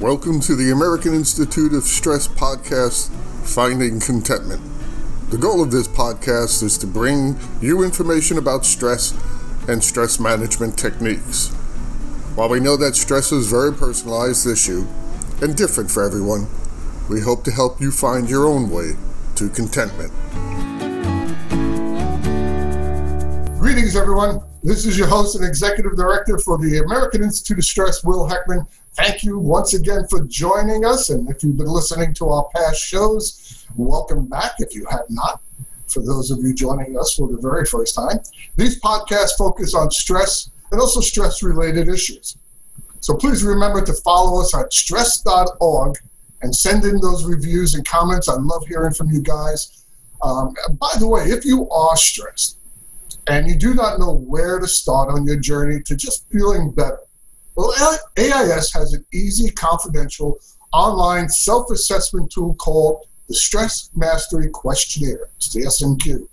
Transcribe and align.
Welcome 0.00 0.40
to 0.40 0.56
the 0.56 0.70
American 0.70 1.12
Institute 1.12 1.74
of 1.74 1.82
Stress 1.82 2.26
podcast, 2.26 3.10
Finding 3.46 4.00
Contentment. 4.00 4.62
The 5.28 5.36
goal 5.36 5.62
of 5.62 5.72
this 5.72 5.88
podcast 5.88 6.62
is 6.62 6.78
to 6.78 6.86
bring 6.86 7.38
you 7.60 7.84
information 7.84 8.38
about 8.38 8.64
stress 8.64 9.12
and 9.68 9.84
stress 9.84 10.18
management 10.18 10.78
techniques. 10.78 11.48
While 12.34 12.48
we 12.48 12.60
know 12.60 12.78
that 12.78 12.96
stress 12.96 13.30
is 13.30 13.52
a 13.52 13.54
very 13.54 13.74
personalized 13.74 14.46
issue 14.46 14.86
and 15.42 15.54
different 15.54 15.90
for 15.90 16.02
everyone, 16.02 16.46
we 17.10 17.20
hope 17.20 17.44
to 17.44 17.50
help 17.50 17.78
you 17.78 17.90
find 17.92 18.30
your 18.30 18.46
own 18.46 18.70
way 18.70 18.92
to 19.34 19.50
contentment. 19.50 20.12
Greetings, 23.60 23.96
everyone. 23.96 24.40
This 24.62 24.84
is 24.84 24.98
your 24.98 25.06
host 25.06 25.36
and 25.36 25.44
executive 25.44 25.96
director 25.96 26.36
for 26.36 26.58
the 26.58 26.82
American 26.84 27.22
Institute 27.22 27.56
of 27.56 27.64
Stress, 27.64 28.04
Will 28.04 28.28
Heckman. 28.28 28.68
Thank 28.92 29.24
you 29.24 29.38
once 29.38 29.72
again 29.72 30.06
for 30.08 30.20
joining 30.26 30.84
us. 30.84 31.08
And 31.08 31.30
if 31.30 31.42
you've 31.42 31.56
been 31.56 31.66
listening 31.66 32.12
to 32.14 32.28
our 32.28 32.46
past 32.54 32.78
shows, 32.78 33.64
welcome 33.74 34.26
back 34.26 34.56
if 34.58 34.74
you 34.74 34.84
have 34.90 35.06
not. 35.08 35.40
For 35.86 36.00
those 36.00 36.30
of 36.30 36.40
you 36.40 36.52
joining 36.52 36.98
us 36.98 37.14
for 37.14 37.26
the 37.26 37.38
very 37.38 37.64
first 37.64 37.94
time, 37.94 38.18
these 38.58 38.78
podcasts 38.82 39.38
focus 39.38 39.74
on 39.74 39.90
stress 39.90 40.50
and 40.70 40.78
also 40.78 41.00
stress 41.00 41.42
related 41.42 41.88
issues. 41.88 42.36
So 43.00 43.16
please 43.16 43.42
remember 43.42 43.82
to 43.82 43.94
follow 44.04 44.42
us 44.42 44.54
at 44.54 44.74
stress.org 44.74 45.96
and 46.42 46.54
send 46.54 46.84
in 46.84 47.00
those 47.00 47.24
reviews 47.24 47.76
and 47.76 47.86
comments. 47.86 48.28
I 48.28 48.34
love 48.34 48.66
hearing 48.66 48.92
from 48.92 49.08
you 49.08 49.22
guys. 49.22 49.84
Um, 50.20 50.54
by 50.78 50.92
the 50.98 51.08
way, 51.08 51.30
if 51.30 51.46
you 51.46 51.66
are 51.70 51.96
stressed, 51.96 52.58
and 53.26 53.48
you 53.48 53.56
do 53.56 53.74
not 53.74 53.98
know 53.98 54.14
where 54.14 54.58
to 54.58 54.66
start 54.66 55.10
on 55.10 55.26
your 55.26 55.36
journey 55.36 55.80
to 55.82 55.96
just 55.96 56.28
feeling 56.30 56.70
better. 56.70 57.00
Well, 57.54 57.72
AIS 58.16 58.72
has 58.72 58.92
an 58.92 59.04
easy, 59.12 59.50
confidential, 59.50 60.38
online 60.72 61.28
self 61.28 61.70
assessment 61.70 62.30
tool 62.32 62.54
called 62.54 63.06
the 63.28 63.34
Stress 63.34 63.90
Mastery 63.94 64.48
Questionnaire. 64.48 65.28
It's 65.36 65.52
the 65.52 65.62
SMQ. 65.62 66.26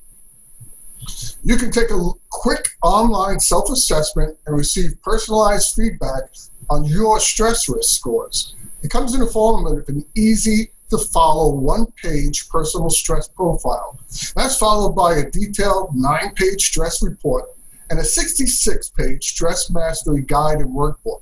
You 1.44 1.56
can 1.56 1.72
take 1.72 1.90
a 1.92 2.10
quick 2.30 2.70
online 2.84 3.40
self 3.40 3.70
assessment 3.70 4.38
and 4.46 4.58
receive 4.58 5.02
personalized 5.02 5.76
feedback 5.76 6.24
on 6.70 6.86
your 6.86 7.20
stress 7.20 7.70
risk 7.70 7.98
scores. 7.98 8.56
It 8.84 8.92
comes 8.92 9.14
in 9.14 9.22
the 9.22 9.28
form 9.28 9.66
of 9.66 9.88
an 9.88 10.06
easy 10.16 10.72
to 10.90 10.98
follow 10.98 11.54
one 11.54 11.86
page 12.02 12.50
personal 12.50 12.90
stress 12.90 13.28
profile. 13.28 14.00
That's 14.36 14.58
followed 14.58 14.94
by 14.94 15.16
a 15.16 15.30
detailed 15.30 15.96
nine 15.96 16.34
page 16.36 16.66
stress 16.66 17.04
report 17.04 17.46
and 17.90 18.00
a 18.00 18.04
66 18.04 18.90
page 18.90 19.30
stress 19.30 19.70
mastery 19.70 20.22
guide 20.22 20.60
and 20.60 20.74
workbook. 20.74 21.22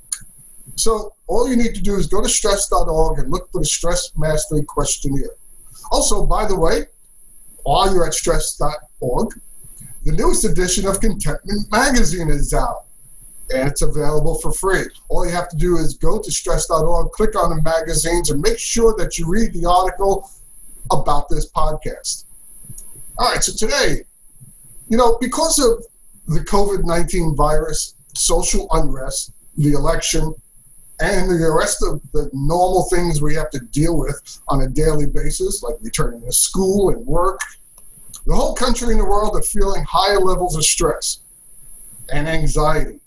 So 0.75 1.13
all 1.27 1.49
you 1.49 1.55
need 1.55 1.75
to 1.75 1.81
do 1.81 1.95
is 1.95 2.07
go 2.07 2.21
to 2.21 2.29
stress.org 2.29 3.19
and 3.19 3.31
look 3.31 3.51
for 3.51 3.59
the 3.59 3.65
stress 3.65 4.11
mastery 4.17 4.63
questionnaire. 4.63 5.31
Also, 5.91 6.25
by 6.25 6.45
the 6.45 6.59
way, 6.59 6.85
while 7.63 7.93
you're 7.93 8.05
at 8.05 8.13
stress.org, 8.13 9.39
the 10.03 10.11
newest 10.11 10.45
edition 10.45 10.87
of 10.87 10.99
Contentment 10.99 11.71
Magazine 11.71 12.29
is 12.29 12.53
out 12.53 12.84
and 13.53 13.67
it's 13.69 13.81
available 13.81 14.35
for 14.35 14.51
free. 14.51 14.85
All 15.09 15.25
you 15.25 15.31
have 15.31 15.49
to 15.49 15.55
do 15.55 15.77
is 15.77 15.95
go 15.95 16.19
to 16.19 16.31
stress.org, 16.31 17.11
click 17.11 17.35
on 17.35 17.55
the 17.55 17.61
magazines, 17.61 18.31
and 18.31 18.41
make 18.41 18.57
sure 18.57 18.95
that 18.97 19.17
you 19.17 19.27
read 19.27 19.53
the 19.53 19.65
article 19.65 20.29
about 20.91 21.29
this 21.29 21.49
podcast. 21.49 22.25
All 23.17 23.31
right, 23.31 23.43
so 23.43 23.53
today, 23.53 24.03
you 24.89 24.97
know, 24.97 25.17
because 25.21 25.59
of 25.59 25.83
the 26.27 26.41
COVID 26.41 26.85
19 26.85 27.35
virus, 27.35 27.95
social 28.13 28.67
unrest, 28.71 29.31
the 29.57 29.73
election, 29.73 30.33
and 30.99 31.29
the 31.29 31.55
rest 31.57 31.83
of 31.83 32.01
the 32.13 32.29
normal 32.33 32.87
things 32.89 33.21
we 33.21 33.35
have 33.35 33.51
to 33.51 33.59
deal 33.59 33.97
with 33.97 34.39
on 34.47 34.61
a 34.61 34.67
daily 34.67 35.05
basis, 35.05 35.61
like 35.61 35.75
returning 35.81 36.21
to 36.21 36.31
school 36.31 36.89
and 36.89 37.05
work, 37.05 37.39
the 38.25 38.35
whole 38.35 38.55
country 38.55 38.91
and 38.91 38.99
the 38.99 39.05
world 39.05 39.35
are 39.35 39.41
feeling 39.43 39.83
higher 39.83 40.19
levels 40.19 40.55
of 40.55 40.65
stress 40.65 41.19
and 42.09 42.27
anxiety 42.27 42.99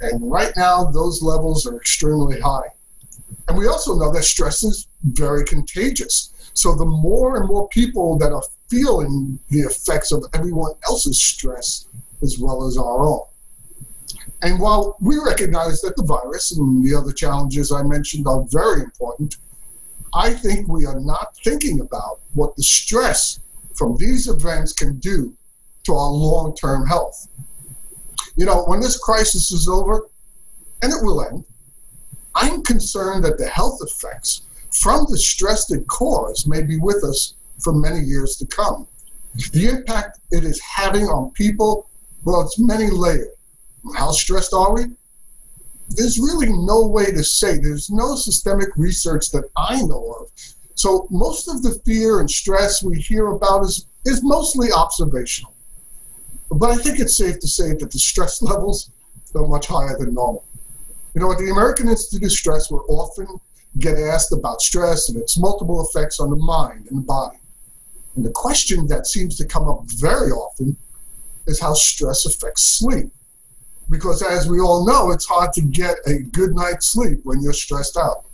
and 0.00 0.30
right 0.30 0.52
now, 0.56 0.84
those 0.84 1.22
levels 1.22 1.66
are 1.66 1.76
extremely 1.76 2.40
high. 2.40 2.68
And 3.48 3.56
we 3.56 3.66
also 3.66 3.94
know 3.96 4.12
that 4.12 4.24
stress 4.24 4.62
is 4.62 4.86
very 5.02 5.44
contagious. 5.44 6.32
So 6.54 6.74
the 6.74 6.84
more 6.84 7.36
and 7.36 7.48
more 7.48 7.68
people 7.68 8.18
that 8.18 8.32
are 8.32 8.42
feeling 8.68 9.38
the 9.50 9.60
effects 9.60 10.12
of 10.12 10.24
everyone 10.34 10.72
else's 10.86 11.22
stress 11.22 11.86
as 12.22 12.38
well 12.38 12.66
as 12.66 12.76
our 12.76 13.06
own. 13.06 13.20
And 14.42 14.60
while 14.60 14.96
we 15.00 15.18
recognize 15.18 15.80
that 15.80 15.96
the 15.96 16.04
virus 16.04 16.56
and 16.56 16.84
the 16.84 16.96
other 16.96 17.12
challenges 17.12 17.72
I 17.72 17.82
mentioned 17.82 18.26
are 18.26 18.44
very 18.50 18.82
important, 18.82 19.36
I 20.14 20.32
think 20.32 20.68
we 20.68 20.86
are 20.86 21.00
not 21.00 21.36
thinking 21.44 21.80
about 21.80 22.20
what 22.34 22.54
the 22.56 22.62
stress 22.62 23.40
from 23.74 23.96
these 23.96 24.28
events 24.28 24.72
can 24.72 24.98
do 24.98 25.34
to 25.84 25.94
our 25.94 26.10
long 26.10 26.54
term 26.54 26.86
health. 26.86 27.28
You 28.38 28.46
know, 28.46 28.62
when 28.66 28.80
this 28.80 28.96
crisis 28.96 29.50
is 29.50 29.68
over, 29.68 30.06
and 30.80 30.92
it 30.92 31.02
will 31.02 31.24
end, 31.24 31.44
I'm 32.36 32.62
concerned 32.62 33.24
that 33.24 33.36
the 33.36 33.48
health 33.48 33.80
effects 33.82 34.42
from 34.80 35.06
the 35.10 35.18
stress 35.18 35.68
it 35.72 35.88
caused 35.88 36.48
may 36.48 36.62
be 36.62 36.78
with 36.78 37.02
us 37.02 37.34
for 37.58 37.72
many 37.72 37.98
years 37.98 38.36
to 38.36 38.46
come. 38.46 38.86
The 39.52 39.68
impact 39.68 40.20
it 40.30 40.44
is 40.44 40.60
having 40.60 41.06
on 41.06 41.32
people, 41.32 41.90
well, 42.24 42.42
it's 42.42 42.60
many 42.60 42.90
layered. 42.90 43.32
How 43.96 44.12
stressed 44.12 44.54
are 44.54 44.72
we? 44.72 44.84
There's 45.90 46.20
really 46.20 46.52
no 46.52 46.86
way 46.86 47.06
to 47.06 47.24
say. 47.24 47.58
There's 47.58 47.90
no 47.90 48.14
systemic 48.14 48.68
research 48.76 49.32
that 49.32 49.50
I 49.56 49.82
know 49.82 50.14
of. 50.20 50.30
So 50.76 51.08
most 51.10 51.48
of 51.48 51.64
the 51.64 51.80
fear 51.84 52.20
and 52.20 52.30
stress 52.30 52.84
we 52.84 53.00
hear 53.00 53.28
about 53.28 53.64
is, 53.64 53.86
is 54.04 54.22
mostly 54.22 54.70
observational. 54.70 55.54
But 56.50 56.70
I 56.70 56.76
think 56.76 56.98
it's 56.98 57.16
safe 57.16 57.38
to 57.40 57.48
say 57.48 57.74
that 57.74 57.90
the 57.90 57.98
stress 57.98 58.42
levels 58.42 58.90
are 59.34 59.46
much 59.46 59.66
higher 59.66 59.96
than 59.98 60.14
normal. 60.14 60.44
You 61.14 61.20
know, 61.20 61.32
at 61.32 61.38
the 61.38 61.50
American 61.50 61.88
Institute 61.88 62.24
of 62.24 62.32
Stress, 62.32 62.70
we 62.70 62.78
often 62.78 63.26
get 63.78 63.98
asked 63.98 64.32
about 64.32 64.60
stress 64.60 65.08
and 65.08 65.18
its 65.18 65.38
multiple 65.38 65.86
effects 65.86 66.20
on 66.20 66.30
the 66.30 66.36
mind 66.36 66.86
and 66.88 66.98
the 66.98 67.02
body. 67.02 67.38
And 68.16 68.24
the 68.24 68.30
question 68.30 68.86
that 68.88 69.06
seems 69.06 69.36
to 69.36 69.46
come 69.46 69.68
up 69.68 69.82
very 69.84 70.30
often 70.30 70.76
is 71.46 71.60
how 71.60 71.74
stress 71.74 72.26
affects 72.26 72.78
sleep. 72.78 73.10
Because 73.90 74.22
as 74.22 74.48
we 74.48 74.60
all 74.60 74.86
know, 74.86 75.10
it's 75.10 75.26
hard 75.26 75.52
to 75.54 75.62
get 75.62 75.96
a 76.06 76.18
good 76.18 76.54
night's 76.54 76.88
sleep 76.88 77.20
when 77.24 77.40
you're 77.40 77.52
stressed 77.52 77.96
out. 77.96 78.24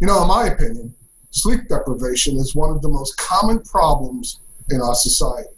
You 0.00 0.06
know, 0.06 0.22
in 0.22 0.28
my 0.28 0.48
opinion, 0.48 0.94
sleep 1.30 1.68
deprivation 1.68 2.36
is 2.36 2.54
one 2.54 2.70
of 2.70 2.82
the 2.82 2.88
most 2.88 3.16
common 3.16 3.60
problems 3.60 4.40
in 4.70 4.80
our 4.80 4.94
society. 4.94 5.48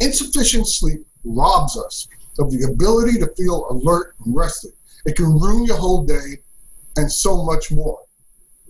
Insufficient 0.00 0.68
sleep 0.68 1.06
robs 1.24 1.76
us 1.76 2.08
of 2.38 2.50
the 2.50 2.64
ability 2.64 3.18
to 3.18 3.28
feel 3.36 3.66
alert 3.70 4.14
and 4.24 4.34
rested. 4.34 4.72
It 5.06 5.16
can 5.16 5.26
ruin 5.38 5.64
your 5.64 5.76
whole 5.76 6.04
day 6.04 6.38
and 6.96 7.10
so 7.10 7.44
much 7.44 7.70
more. 7.70 8.00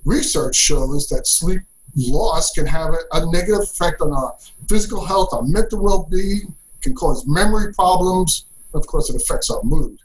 Research 0.05 0.57
shows 0.57 1.09
that 1.09 1.27
sleep 1.27 1.63
loss 1.97 2.53
can 2.53 2.67
have 2.67 2.95
a, 3.13 3.33
negative 3.33 3.63
effect 3.63 4.01
on 4.01 4.13
our 4.13 4.35
physical 4.69 5.05
health, 5.05 5.33
our 5.33 5.43
mental 5.43 5.83
well 5.83 6.09
being, 6.11 6.55
can 6.83 6.95
cause 6.95 7.27
memory 7.27 7.73
problems, 7.73 8.47
of 8.75 8.87
course, 8.87 9.09
it 9.09 9.17
affects 9.17 9.49
our 9.51 9.63
mood. 9.63 9.99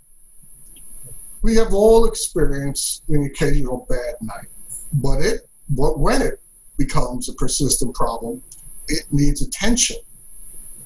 We 1.41 1.55
have 1.55 1.73
all 1.73 2.05
experienced 2.05 3.03
an 3.09 3.25
occasional 3.25 3.85
bad 3.89 4.15
night, 4.21 4.47
but 4.93 5.19
it, 5.21 5.49
but 5.69 5.99
when 5.99 6.21
it 6.21 6.41
becomes 6.77 7.27
a 7.27 7.33
persistent 7.33 7.95
problem, 7.95 8.41
it 8.87 9.03
needs 9.11 9.41
attention 9.41 9.97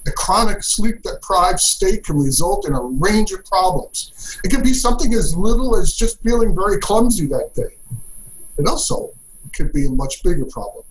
a 0.06 0.12
chronic 0.12 0.64
sleep 0.64 1.02
deprived 1.02 1.59
state 1.59 2.05
can 2.05 2.17
result 2.17 2.67
in 2.67 2.73
a 2.73 2.82
range 2.82 3.32
of 3.32 3.46
problems. 3.46 4.40
It 4.44 4.50
can 4.50 4.61
be 4.61 4.73
something 4.73 5.14
as 5.14 5.35
little 5.35 5.78
as 5.78 5.94
just 5.94 6.22
feeling 6.22 6.55
very 6.55 6.79
clumsy 6.79 7.26
that 7.28 7.52
day. 7.55 7.78
It 8.58 8.67
also 8.67 9.11
could 9.53 9.72
be 9.72 9.85
a 9.85 9.90
much 9.90 10.22
bigger 10.23 10.46
problem. 10.46 10.84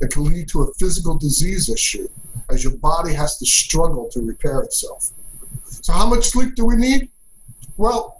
It 0.00 0.10
can 0.10 0.24
lead 0.24 0.48
to 0.48 0.62
a 0.62 0.74
physical 0.74 1.18
disease 1.18 1.68
issue 1.68 2.08
as 2.50 2.64
your 2.64 2.76
body 2.76 3.14
has 3.14 3.38
to 3.38 3.46
struggle 3.46 4.08
to 4.10 4.20
repair 4.20 4.60
itself. 4.60 5.10
So, 5.66 5.92
how 5.92 6.06
much 6.08 6.28
sleep 6.28 6.54
do 6.54 6.64
we 6.64 6.76
need? 6.76 7.08
Well, 7.76 8.19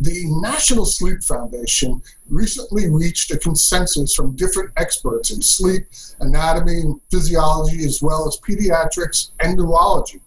the 0.00 0.24
National 0.40 0.84
Sleep 0.84 1.22
Foundation 1.22 2.02
recently 2.28 2.88
reached 2.88 3.30
a 3.30 3.38
consensus 3.38 4.14
from 4.14 4.36
different 4.36 4.70
experts 4.76 5.30
in 5.30 5.40
sleep, 5.40 5.86
anatomy, 6.20 6.80
and 6.80 7.00
physiology, 7.10 7.84
as 7.84 8.02
well 8.02 8.28
as 8.28 8.38
pediatrics 8.38 9.30
and 9.40 9.56
neurology. 9.56 10.20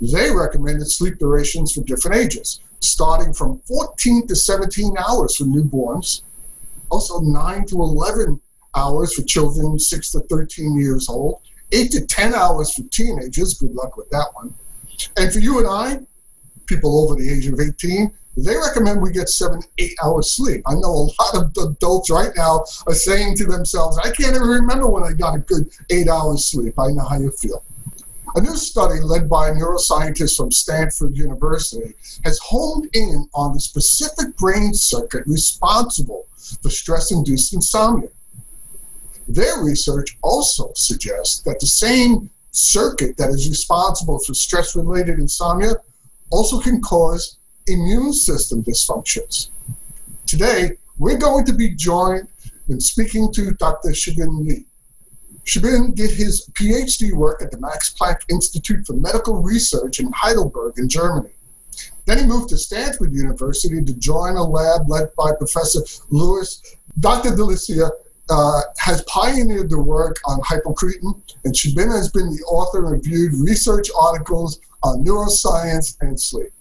They 0.00 0.30
recommended 0.30 0.90
sleep 0.90 1.18
durations 1.18 1.72
for 1.72 1.82
different 1.82 2.16
ages, 2.18 2.60
starting 2.80 3.32
from 3.32 3.60
14 3.66 4.28
to 4.28 4.36
17 4.36 4.94
hours 4.96 5.36
for 5.36 5.44
newborns, 5.44 6.22
also 6.90 7.20
9 7.20 7.66
to 7.66 7.76
11 7.76 8.40
hours 8.76 9.14
for 9.14 9.22
children 9.22 9.78
6 9.78 10.12
to 10.12 10.20
13 10.20 10.80
years 10.80 11.08
old, 11.08 11.40
8 11.72 11.90
to 11.92 12.06
10 12.06 12.34
hours 12.34 12.74
for 12.74 12.82
teenagers, 12.90 13.54
good 13.54 13.74
luck 13.74 13.96
with 13.96 14.08
that 14.10 14.28
one. 14.34 14.54
And 15.16 15.32
for 15.32 15.40
you 15.40 15.58
and 15.58 15.66
I, 15.66 16.00
people 16.66 17.04
over 17.04 17.20
the 17.20 17.30
age 17.30 17.46
of 17.46 17.60
18, 17.60 18.12
they 18.36 18.56
recommend 18.56 19.02
we 19.02 19.10
get 19.10 19.28
seven, 19.28 19.60
eight 19.78 19.94
hours 20.02 20.36
sleep. 20.36 20.62
I 20.66 20.74
know 20.74 20.88
a 20.90 21.10
lot 21.20 21.34
of 21.34 21.52
adults 21.58 22.10
right 22.10 22.30
now 22.36 22.64
are 22.86 22.94
saying 22.94 23.36
to 23.38 23.44
themselves, 23.44 23.98
I 23.98 24.10
can't 24.10 24.36
even 24.36 24.48
remember 24.48 24.86
when 24.86 25.02
I 25.02 25.12
got 25.12 25.34
a 25.34 25.40
good 25.40 25.68
eight 25.90 26.08
hours 26.08 26.46
sleep. 26.46 26.78
I 26.78 26.88
know 26.88 27.04
how 27.04 27.18
you 27.18 27.30
feel. 27.32 27.64
A 28.36 28.40
new 28.40 28.56
study 28.56 29.00
led 29.00 29.28
by 29.28 29.50
neuroscientists 29.50 30.36
from 30.36 30.52
Stanford 30.52 31.16
University 31.16 31.94
has 32.24 32.38
honed 32.38 32.88
in 32.92 33.28
on 33.34 33.52
the 33.52 33.60
specific 33.60 34.36
brain 34.36 34.72
circuit 34.72 35.26
responsible 35.26 36.26
for 36.62 36.70
stress 36.70 37.10
induced 37.10 37.52
insomnia. 37.52 38.08
Their 39.26 39.62
research 39.62 40.16
also 40.22 40.70
suggests 40.76 41.40
that 41.42 41.58
the 41.58 41.66
same 41.66 42.30
circuit 42.52 43.16
that 43.16 43.30
is 43.30 43.48
responsible 43.48 44.20
for 44.20 44.34
stress 44.34 44.76
related 44.76 45.18
insomnia 45.18 45.74
also 46.30 46.60
can 46.60 46.80
cause 46.80 47.38
immune 47.66 48.12
system 48.12 48.62
dysfunctions. 48.62 49.48
Today, 50.26 50.72
we're 50.98 51.18
going 51.18 51.44
to 51.46 51.52
be 51.52 51.70
joined 51.70 52.28
in 52.68 52.80
speaking 52.80 53.32
to 53.32 53.52
Dr. 53.52 53.90
Shibin 53.90 54.46
Li. 54.46 54.66
Shibin 55.44 55.94
did 55.94 56.10
his 56.10 56.48
PhD 56.52 57.12
work 57.12 57.42
at 57.42 57.50
the 57.50 57.58
Max 57.58 57.92
Planck 57.92 58.20
Institute 58.28 58.86
for 58.86 58.92
Medical 58.92 59.42
Research 59.42 59.98
in 59.98 60.12
Heidelberg 60.12 60.74
in 60.78 60.88
Germany. 60.88 61.30
Then 62.06 62.18
he 62.18 62.26
moved 62.26 62.50
to 62.50 62.58
Stanford 62.58 63.12
University 63.12 63.82
to 63.82 63.94
join 63.94 64.36
a 64.36 64.42
lab 64.42 64.88
led 64.88 65.14
by 65.16 65.32
Professor 65.32 65.80
Luis. 66.10 66.62
Dr. 66.98 67.30
de 67.30 67.42
Lecea 67.42 67.90
uh, 68.30 68.60
has 68.78 69.02
pioneered 69.02 69.70
the 69.70 69.80
work 69.80 70.18
on 70.24 70.40
hypocretin, 70.40 71.20
and 71.44 71.54
Shibin 71.54 71.92
has 71.92 72.10
been 72.10 72.30
the 72.36 72.42
author 72.44 72.84
and 72.84 72.92
reviewed 72.92 73.34
research 73.34 73.88
articles 73.98 74.60
on 74.82 75.04
neuroscience 75.04 75.96
and 76.00 76.20
sleep. 76.20 76.52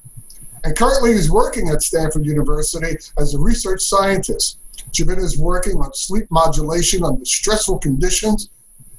And 0.64 0.76
currently 0.76 1.14
he's 1.14 1.32
working 1.32 1.70
at 1.70 1.82
Stanford 1.82 2.26
University 2.26 2.98
as 3.18 3.34
a 3.34 3.40
research 3.40 3.82
scientist. 3.82 4.60
Shibin 4.92 5.18
is 5.18 5.38
working 5.38 5.78
on 5.78 5.94
sleep 5.94 6.26
modulation 6.32 7.04
under 7.04 7.24
stressful 7.26 7.80
conditions 7.80 8.50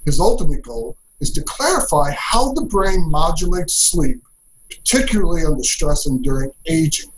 his 0.04 0.20
ultimate 0.20 0.62
goal 0.62 0.96
is 1.20 1.30
to 1.32 1.42
clarify 1.42 2.12
how 2.12 2.52
the 2.52 2.64
brain 2.64 3.08
modulates 3.10 3.74
sleep, 3.74 4.20
particularly 4.68 5.44
under 5.44 5.62
stress 5.62 6.06
and 6.06 6.22
during 6.24 6.50
aging, 6.66 7.10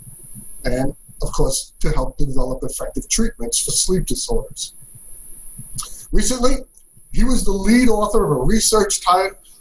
and 0.65 0.94
of 1.23 1.33
course, 1.33 1.73
to 1.81 1.91
help 1.91 2.17
develop 2.19 2.59
effective 2.62 3.09
treatments 3.09 3.61
for 3.65 3.71
sleep 3.71 4.06
disorders. 4.06 4.75
Recently, 6.11 6.56
he 7.12 7.25
was 7.25 7.44
the 7.44 7.53
lead 7.53 7.89
author 7.89 8.25
of 8.25 8.31
a 8.33 8.44
research 8.44 9.00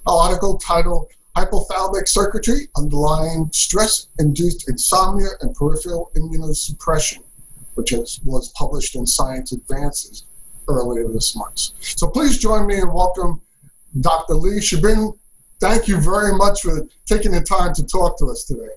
article 0.07 0.57
titled 0.57 1.07
Hypothalamic 1.35 2.07
Circuitry 2.07 2.67
Underlying 2.75 3.49
Stress 3.53 4.07
Induced 4.19 4.67
Insomnia 4.67 5.29
and 5.41 5.55
Peripheral 5.55 6.11
Immunosuppression, 6.15 7.23
which 7.75 7.93
is, 7.93 8.19
was 8.25 8.49
published 8.49 8.95
in 8.95 9.07
Science 9.07 9.53
Advances 9.53 10.25
earlier 10.67 11.07
this 11.07 11.35
month. 11.35 11.69
So 11.79 12.07
please 12.07 12.37
join 12.37 12.67
me 12.67 12.79
and 12.79 12.93
welcome 12.93 13.41
Dr. 14.01 14.33
Lee 14.33 14.59
Shibin. 14.59 15.17
Thank 15.59 15.87
you 15.87 15.97
very 15.97 16.33
much 16.35 16.61
for 16.61 16.85
taking 17.05 17.31
the 17.31 17.41
time 17.41 17.73
to 17.75 17.85
talk 17.85 18.17
to 18.19 18.25
us 18.25 18.43
today. 18.43 18.69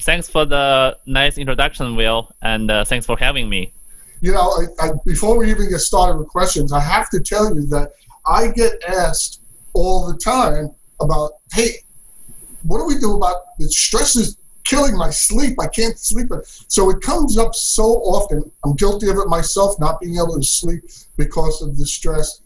Thanks 0.00 0.28
for 0.28 0.44
the 0.44 0.98
nice 1.06 1.38
introduction, 1.38 1.96
Will, 1.96 2.30
and 2.42 2.70
uh, 2.70 2.84
thanks 2.84 3.06
for 3.06 3.16
having 3.18 3.48
me. 3.48 3.72
You 4.20 4.32
know, 4.32 4.66
I, 4.80 4.86
I, 4.86 4.90
before 5.04 5.36
we 5.36 5.50
even 5.50 5.68
get 5.68 5.80
started 5.80 6.18
with 6.18 6.28
questions, 6.28 6.72
I 6.72 6.80
have 6.80 7.10
to 7.10 7.20
tell 7.20 7.54
you 7.54 7.66
that 7.66 7.92
I 8.26 8.48
get 8.48 8.82
asked 8.88 9.42
all 9.74 10.10
the 10.10 10.16
time 10.18 10.74
about, 11.04 11.32
hey, 11.52 11.76
what 12.62 12.78
do 12.78 12.86
we 12.86 12.98
do 12.98 13.16
about 13.16 13.36
the 13.58 13.68
stress 13.68 14.16
is 14.16 14.36
killing 14.64 14.96
my 14.96 15.10
sleep. 15.10 15.60
I 15.60 15.68
can't 15.68 15.98
sleep. 15.98 16.28
So 16.68 16.90
it 16.90 17.00
comes 17.00 17.38
up 17.38 17.54
so 17.54 17.84
often. 17.84 18.50
I'm 18.64 18.74
guilty 18.74 19.08
of 19.08 19.16
it 19.18 19.28
myself, 19.28 19.78
not 19.78 20.00
being 20.00 20.16
able 20.16 20.36
to 20.36 20.42
sleep 20.42 20.82
because 21.16 21.62
of 21.62 21.76
the 21.76 21.86
stress. 21.86 22.40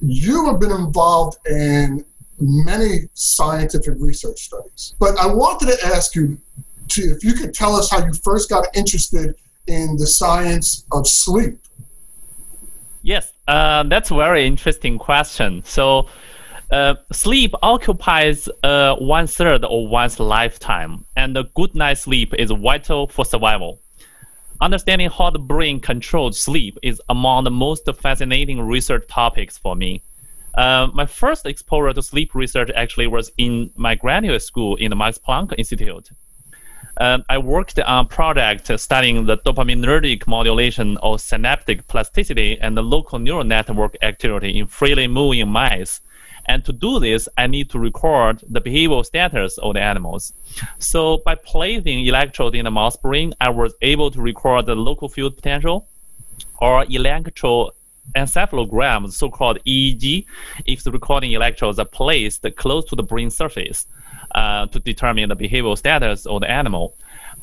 You 0.00 0.46
have 0.46 0.60
been 0.60 0.72
involved 0.72 1.38
in 1.46 2.04
many 2.40 3.08
scientific 3.14 3.94
research 3.98 4.40
studies, 4.40 4.94
but 4.98 5.16
I 5.18 5.26
wanted 5.26 5.66
to 5.66 5.86
ask 5.86 6.14
you 6.14 6.36
to, 6.88 7.02
if 7.02 7.24
you 7.24 7.32
could 7.32 7.54
tell 7.54 7.74
us 7.76 7.90
how 7.90 8.04
you 8.04 8.12
first 8.12 8.50
got 8.50 8.66
interested 8.76 9.36
in 9.66 9.96
the 9.96 10.06
science 10.06 10.84
of 10.92 11.06
sleep. 11.06 11.58
Yes, 13.02 13.32
uh, 13.48 13.84
that's 13.84 14.10
a 14.10 14.14
very 14.14 14.46
interesting 14.46 14.98
question. 14.98 15.62
So, 15.64 16.08
uh, 16.74 16.96
sleep 17.12 17.54
occupies 17.62 18.48
uh, 18.64 18.96
one 18.96 19.28
third 19.28 19.64
of 19.64 19.88
one's 19.88 20.18
lifetime, 20.18 21.04
and 21.16 21.38
a 21.38 21.44
good 21.54 21.72
night's 21.72 22.00
sleep 22.00 22.34
is 22.34 22.50
vital 22.50 23.06
for 23.06 23.24
survival. 23.24 23.80
Understanding 24.60 25.08
how 25.08 25.30
the 25.30 25.38
brain 25.38 25.78
controls 25.78 26.40
sleep 26.40 26.76
is 26.82 27.00
among 27.08 27.44
the 27.44 27.50
most 27.52 27.88
fascinating 28.02 28.60
research 28.60 29.06
topics 29.06 29.56
for 29.56 29.76
me. 29.76 30.02
Uh, 30.54 30.88
my 30.92 31.06
first 31.06 31.46
exposure 31.46 31.92
to 31.92 32.02
sleep 32.02 32.34
research 32.34 32.70
actually 32.74 33.06
was 33.06 33.30
in 33.38 33.70
my 33.76 33.94
graduate 33.94 34.42
school 34.42 34.74
in 34.76 34.90
the 34.90 34.96
Max 34.96 35.16
Planck 35.16 35.54
Institute. 35.56 36.10
Uh, 36.96 37.18
I 37.28 37.38
worked 37.38 37.78
on 37.78 38.04
a 38.04 38.08
project 38.08 38.68
studying 38.80 39.26
the 39.26 39.38
dopaminergic 39.38 40.26
modulation 40.26 40.96
of 40.98 41.20
synaptic 41.20 41.86
plasticity 41.86 42.58
and 42.60 42.76
the 42.76 42.82
local 42.82 43.20
neural 43.20 43.44
network 43.44 43.96
activity 44.02 44.58
in 44.58 44.66
freely 44.66 45.06
moving 45.06 45.48
mice 45.48 46.00
and 46.46 46.64
to 46.64 46.72
do 46.72 46.98
this, 47.00 47.28
I 47.38 47.46
need 47.46 47.70
to 47.70 47.78
record 47.78 48.42
the 48.48 48.60
behavioral 48.60 49.04
status 49.04 49.58
of 49.58 49.74
the 49.74 49.80
animals. 49.80 50.32
So 50.78 51.18
by 51.18 51.34
placing 51.36 52.06
electrodes 52.06 52.56
in 52.56 52.64
the 52.64 52.70
mouse 52.70 52.96
brain, 52.96 53.34
I 53.40 53.50
was 53.50 53.74
able 53.82 54.10
to 54.10 54.20
record 54.20 54.66
the 54.66 54.74
local 54.74 55.08
field 55.08 55.36
potential 55.36 55.86
or 56.60 56.84
electroencephalogram, 56.84 59.12
so-called 59.12 59.58
EEG, 59.66 60.26
if 60.66 60.82
the 60.84 60.90
recording 60.90 61.32
electrodes 61.32 61.78
are 61.78 61.86
placed 61.86 62.44
close 62.56 62.84
to 62.86 62.96
the 62.96 63.02
brain 63.02 63.30
surface 63.30 63.86
uh, 64.34 64.66
to 64.66 64.78
determine 64.80 65.30
the 65.30 65.36
behavioral 65.36 65.78
status 65.78 66.26
of 66.26 66.42
the 66.42 66.50
animal. 66.50 66.94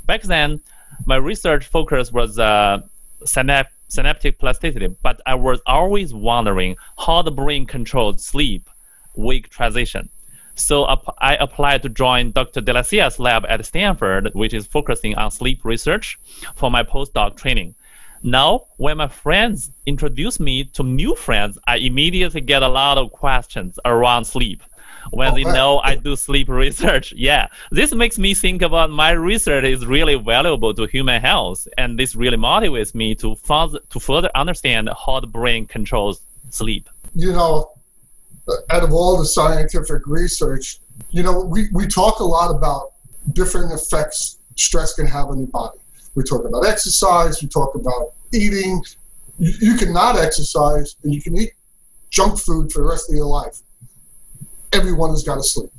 Back 0.06 0.21
then, 0.24 0.59
my 1.06 1.15
research 1.15 1.68
focus 1.68 2.12
was 2.12 2.38
uh, 2.38 2.81
synaptic 3.25 4.39
plasticity, 4.39 4.88
but 5.01 5.21
I 5.25 5.36
was 5.36 5.62
always 5.65 6.13
wondering 6.13 6.75
how 6.97 7.21
the 7.21 7.31
brain 7.31 7.65
controls 7.65 8.24
sleep 8.24 8.69
week 9.16 9.50
transition. 9.50 10.10
So 10.56 10.84
I 11.18 11.36
applied 11.36 11.81
to 11.84 11.90
join 11.90 12.31
Dr. 12.31 12.62
de 12.62 12.74
Lecea's 12.74 13.19
lab 13.19 13.46
at 13.48 13.66
Stanford, 13.66 14.31
which 14.33 14.54
is 14.54 14.68
focusing 14.68 15.16
on 15.16 15.31
sleep 15.31 15.64
research 15.64 16.19
for 16.56 16.69
my 16.69 16.83
postdoc 16.83 17.38
training. 17.38 17.76
Now, 18.24 18.66
when 18.78 18.97
my 18.97 19.07
friends 19.07 19.71
introduce 19.88 20.40
me 20.40 20.66
to 20.76 20.83
new 20.83 21.16
friends, 21.16 21.57
I 21.68 21.78
immediately 21.78 22.42
get 22.42 22.62
a 22.62 22.68
lot 22.68 23.00
of 23.00 23.12
questions 23.12 23.80
around 23.83 24.26
sleep. 24.26 24.62
When 25.09 25.31
oh, 25.31 25.35
they 25.35 25.44
know 25.44 25.80
I 25.80 25.95
do 25.95 26.16
sleep 26.16 26.47
research, 26.47 27.12
yeah, 27.18 27.47
this 27.71 27.92
makes 27.92 28.19
me 28.19 28.35
think 28.35 28.62
about 28.62 28.92
my 28.92 29.12
research 29.12 29.64
is 29.64 29.83
really 29.83 30.14
valuable 30.16 30.76
to 30.76 30.85
human 30.85 31.19
health, 31.19 31.68
and 31.80 31.97
this 31.97 32.16
really 32.16 32.38
motivates 32.38 32.94
me 32.94 33.16
to 33.16 33.33
further 33.35 33.80
to 33.90 34.00
further 34.00 34.30
understand 34.35 34.90
how 35.06 35.19
the 35.19 35.26
brain 35.26 35.66
controls 35.66 36.21
sleep. 36.52 36.88
You 37.16 37.33
know, 37.33 37.71
out 38.69 38.83
of 38.83 38.92
all 38.94 39.18
the 39.18 39.26
scientific 39.26 40.06
research, 40.07 40.80
you 41.10 41.24
know, 41.24 41.42
we, 41.42 41.68
we 41.71 41.88
talk 41.88 42.19
a 42.19 42.24
lot 42.24 42.56
about 42.56 42.92
different 43.33 43.71
effects 43.71 44.38
stress 44.56 44.94
can 44.94 45.07
have 45.07 45.28
on 45.28 45.40
your 45.40 45.48
body. 45.48 45.80
We 46.16 46.24
talk 46.24 46.45
about 46.45 46.66
exercise, 46.66 47.42
we 47.42 47.48
talk 47.48 47.76
about 47.76 48.14
eating. 48.33 48.83
You, 49.40 49.54
you 49.62 49.78
cannot 49.78 50.18
exercise 50.18 50.95
and 51.04 51.14
you 51.14 51.21
can 51.21 51.38
eat 51.38 51.52
junk 52.10 52.40
food 52.40 52.71
for 52.71 52.81
the 52.81 52.88
rest 52.88 53.10
of 53.10 53.16
your 53.16 53.26
life. 53.26 53.60
Everyone 54.74 55.12
has 55.12 55.24
got 55.24 55.36
to 55.36 55.44
sleep. 55.44 55.69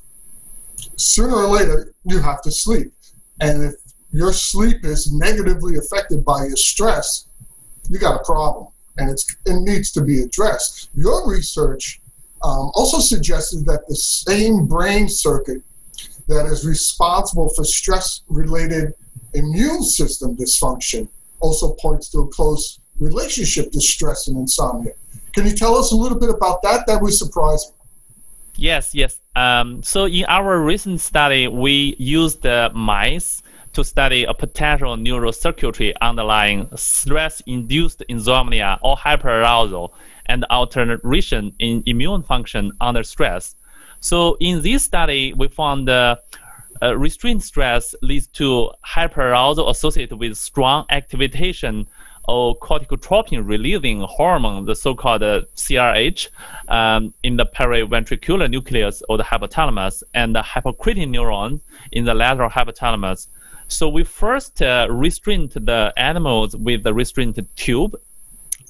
Sooner 0.97 1.35
or 1.35 1.47
later, 1.47 1.92
you 2.04 2.21
have 2.21 2.42
to 2.42 2.50
sleep. 2.50 2.92
And 3.40 3.64
if 3.64 3.75
your 4.12 4.33
sleep 4.33 4.85
is 4.85 5.12
negatively 5.12 5.76
affected 5.76 6.25
by 6.25 6.47
your 6.47 6.57
stress, 6.57 7.26
you 7.88 7.99
got 7.99 8.21
a 8.21 8.25
problem 8.25 8.69
and 8.99 9.11
it's, 9.11 9.37
it 9.47 9.61
needs 9.61 9.90
to 9.92 10.02
be 10.02 10.23
addressed. 10.23 10.90
Your 10.95 11.28
research 11.28 12.00
um, 12.44 12.70
also 12.75 12.99
suggested 12.99 13.64
that 13.66 13.87
the 13.88 13.96
same 13.96 14.66
brain 14.66 15.08
circuit 15.08 15.62
that 16.28 16.46
is 16.46 16.66
responsible 16.66 17.49
for 17.50 17.64
stress 17.64 18.22
related 18.28 18.94
immune 19.34 19.82
system 19.82 20.37
dysfunction 20.37 21.08
also 21.40 21.75
points 21.75 22.08
to 22.11 22.18
a 22.20 22.28
close 22.28 22.80
relationship 23.00 23.72
to 23.72 23.80
stress 23.80 24.28
and 24.28 24.37
insomnia. 24.37 24.92
Can 25.32 25.46
you 25.46 25.52
tell 25.52 25.76
us 25.76 25.92
a 25.92 25.96
little 25.96 26.18
bit 26.18 26.30
about 26.30 26.62
that? 26.62 26.87
That 26.87 27.00
was 27.00 27.18
surprising. 27.18 27.72
Yes, 28.56 28.94
yes. 28.94 29.18
Um, 29.34 29.82
so 29.82 30.06
in 30.06 30.25
our 30.26 30.61
recent 30.61 31.00
study, 31.00 31.49
we 31.49 31.96
used 31.99 32.42
the 32.42 32.70
mice 32.75 33.42
to 33.72 33.82
study 33.82 34.25
a 34.25 34.34
potential 34.34 34.96
neural 34.96 35.32
circuitry 35.32 35.94
underlying 36.02 36.68
stress-induced 36.76 38.02
insomnia 38.08 38.78
or 38.82 38.96
hyperarousal 38.96 39.92
and 40.26 40.45
alteration 40.50 41.52
in 41.59 41.83
immune 41.87 42.23
function 42.23 42.73
under 42.81 43.02
stress. 43.02 43.55
So 44.00 44.37
in 44.41 44.62
this 44.62 44.83
study, 44.83 45.33
we 45.35 45.49
found 45.49 45.88
uh, 45.88 46.17
uh, 46.83 46.97
restrained 46.97 47.43
stress 47.43 47.95
leads 48.02 48.26
to 48.26 48.71
hyperarousal 48.85 49.71
associated 49.71 50.19
with 50.19 50.37
strong 50.37 50.85
activation 50.91 51.87
of 52.29 52.59
corticotropin 52.61 53.47
releasing 53.47 54.00
hormone, 54.00 54.64
the 54.64 54.75
so-called 54.75 55.23
uh, 55.23 55.43
CRH, 55.57 56.29
um, 56.69 57.12
in 57.23 57.37
the 57.37 57.47
periventricular 57.47 58.49
nucleus 58.49 59.02
or 59.09 59.17
the 59.17 59.25
hypothalamus, 59.25 60.02
and 60.14 60.35
the 60.35 60.43
hypocretin 60.43 61.11
neurons 61.11 61.61
in 61.93 62.05
the 62.05 62.14
lateral 62.14 62.50
hypothalamus. 62.50 63.29
So 63.69 63.88
we 63.88 64.05
first 64.05 64.61
uh, 64.62 64.87
restrained 64.91 65.52
the 65.52 65.93
animals 65.97 66.57
with 66.57 66.83
the 66.83 66.93
restrained 66.93 67.45
tube, 67.57 67.97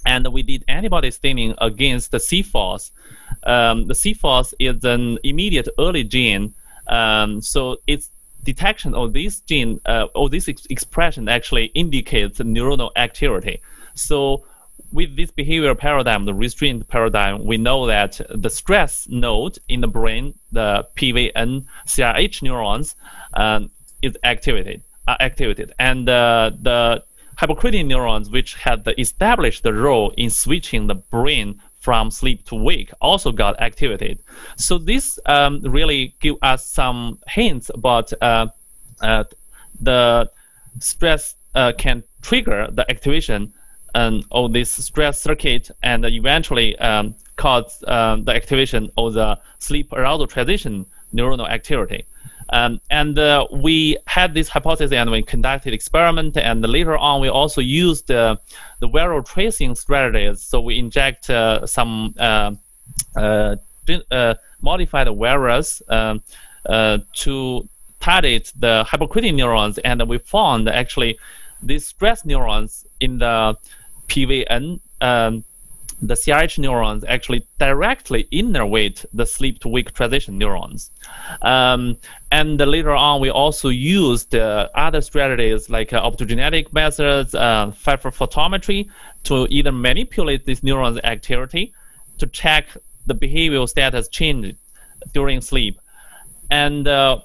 and 0.06 0.26
we 0.32 0.42
did 0.42 0.64
antibody 0.68 1.10
staining 1.10 1.54
against 1.58 2.10
the 2.10 2.18
CFOS. 2.18 2.90
Um, 3.44 3.86
the 3.86 3.94
CFOS 3.94 4.54
is 4.58 4.84
an 4.84 5.18
immediate 5.24 5.68
early 5.78 6.04
gene, 6.04 6.54
um, 6.86 7.40
so 7.40 7.78
its 7.86 8.10
detection 8.44 8.94
of 8.94 9.12
this 9.12 9.40
gene 9.40 9.80
uh, 9.86 10.06
or 10.14 10.28
this 10.28 10.48
ex- 10.48 10.66
expression 10.66 11.28
actually 11.28 11.66
indicates 11.66 12.38
neuronal 12.40 12.90
activity. 12.96 13.60
So 13.94 14.44
with 14.92 15.16
this 15.16 15.30
behavioral 15.30 15.78
paradigm, 15.78 16.24
the 16.24 16.34
restraint 16.34 16.86
paradigm, 16.88 17.44
we 17.44 17.56
know 17.56 17.86
that 17.86 18.20
the 18.28 18.50
stress 18.50 19.08
node 19.08 19.58
in 19.68 19.80
the 19.80 19.88
brain, 19.88 20.34
the 20.50 20.86
PVN 20.96 21.64
CRH 21.86 22.42
neurons, 22.42 22.94
um, 23.34 23.70
is 24.02 24.16
activated, 24.22 24.82
uh, 25.08 25.16
activated, 25.20 25.72
and 25.78 26.08
uh, 26.08 26.50
the 26.60 27.02
hypocretin 27.38 27.86
neurons, 27.86 28.30
which 28.30 28.54
had 28.54 28.86
established 28.98 29.62
the 29.62 29.72
role 29.72 30.12
in 30.16 30.30
switching 30.30 30.86
the 30.86 30.94
brain 30.94 31.60
from 31.78 32.10
sleep 32.12 32.44
to 32.46 32.54
wake 32.54 32.90
also 33.00 33.32
got 33.32 33.60
activated. 33.60 34.18
So 34.56 34.78
this 34.78 35.18
um, 35.26 35.60
really 35.62 36.14
give 36.20 36.36
us 36.40 36.64
some 36.64 37.18
hints 37.26 37.70
about 37.74 38.12
uh, 38.22 38.46
uh, 39.00 39.24
the 39.80 40.30
stress 40.78 41.34
uh, 41.56 41.72
can 41.76 42.04
trigger 42.22 42.68
the 42.70 42.88
activation 42.88 43.52
um, 43.96 44.22
of 44.30 44.52
this 44.52 44.70
stress 44.70 45.20
circuit 45.20 45.70
and 45.82 46.04
eventually 46.04 46.78
um, 46.78 47.16
cause 47.36 47.82
um, 47.88 48.24
the 48.24 48.34
activation 48.34 48.90
of 48.96 49.14
the 49.14 49.38
sleep 49.58 49.92
arousal 49.92 50.28
transition 50.28 50.86
neuronal 51.12 51.48
activity. 51.50 52.06
Um, 52.50 52.80
and 52.90 53.18
uh, 53.18 53.46
we 53.50 53.96
had 54.06 54.34
this 54.34 54.48
hypothesis 54.48 54.92
and 54.92 55.10
we 55.10 55.22
conducted 55.22 55.72
experiment 55.72 56.36
and 56.36 56.62
later 56.62 56.96
on 56.96 57.20
we 57.20 57.28
also 57.28 57.60
used 57.60 58.10
uh, 58.10 58.36
the 58.80 58.88
viral 58.88 59.24
tracing 59.24 59.74
strategies. 59.74 60.42
So 60.42 60.60
we 60.60 60.78
inject 60.78 61.30
uh, 61.30 61.66
some 61.66 62.14
uh, 62.18 62.52
uh, 63.16 63.56
uh, 64.10 64.34
modified 64.60 65.08
virus 65.16 65.82
um, 65.88 66.22
to 67.14 67.68
target 68.00 68.52
the 68.58 68.84
hypocretin 68.88 69.34
neurons 69.34 69.78
and 69.78 70.08
we 70.08 70.18
found 70.18 70.68
actually 70.68 71.18
these 71.62 71.86
stress 71.86 72.24
neurons 72.24 72.84
in 73.00 73.18
the 73.18 73.56
PVN 74.08 74.80
um, 75.00 75.44
the 76.02 76.14
CRH 76.14 76.58
neurons 76.58 77.04
actually 77.04 77.46
directly 77.58 78.24
innervate 78.32 79.06
the 79.12 79.24
sleep 79.24 79.60
to 79.60 79.68
wake 79.68 79.94
transition 79.94 80.36
neurons. 80.36 80.90
Um, 81.42 81.96
and 82.32 82.58
later 82.58 82.90
on, 82.90 83.20
we 83.20 83.30
also 83.30 83.68
used 83.68 84.34
uh, 84.34 84.68
other 84.74 85.00
strategies 85.00 85.70
like 85.70 85.92
uh, 85.92 86.02
optogenetic 86.02 86.72
methods, 86.72 87.34
uh, 87.34 87.70
photometry 87.76 88.88
to 89.24 89.46
either 89.48 89.70
manipulate 89.70 90.44
these 90.44 90.60
neuron's 90.62 90.98
activity 91.04 91.72
to 92.18 92.26
check 92.26 92.66
the 93.06 93.14
behavioral 93.14 93.68
status 93.68 94.08
change 94.08 94.56
during 95.14 95.40
sleep. 95.40 95.78
And 96.50 96.88
uh, 96.88 97.20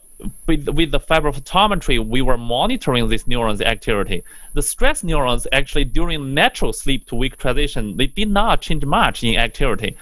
with, 0.47 0.67
with 0.69 0.91
the 0.91 0.99
fiber 0.99 1.31
photometry, 1.31 2.05
we 2.05 2.21
were 2.21 2.37
monitoring 2.37 3.07
these 3.09 3.27
neurons 3.27 3.61
activity. 3.61 4.23
The 4.53 4.61
stress 4.61 5.03
neurons 5.03 5.47
actually 5.51 5.85
during 5.85 6.33
natural 6.33 6.73
sleep 6.73 7.07
to 7.07 7.15
wake 7.15 7.37
transition, 7.37 7.97
they 7.97 8.07
did 8.07 8.29
not 8.29 8.61
change 8.61 8.85
much 8.85 9.23
in 9.23 9.37
activity. 9.37 9.95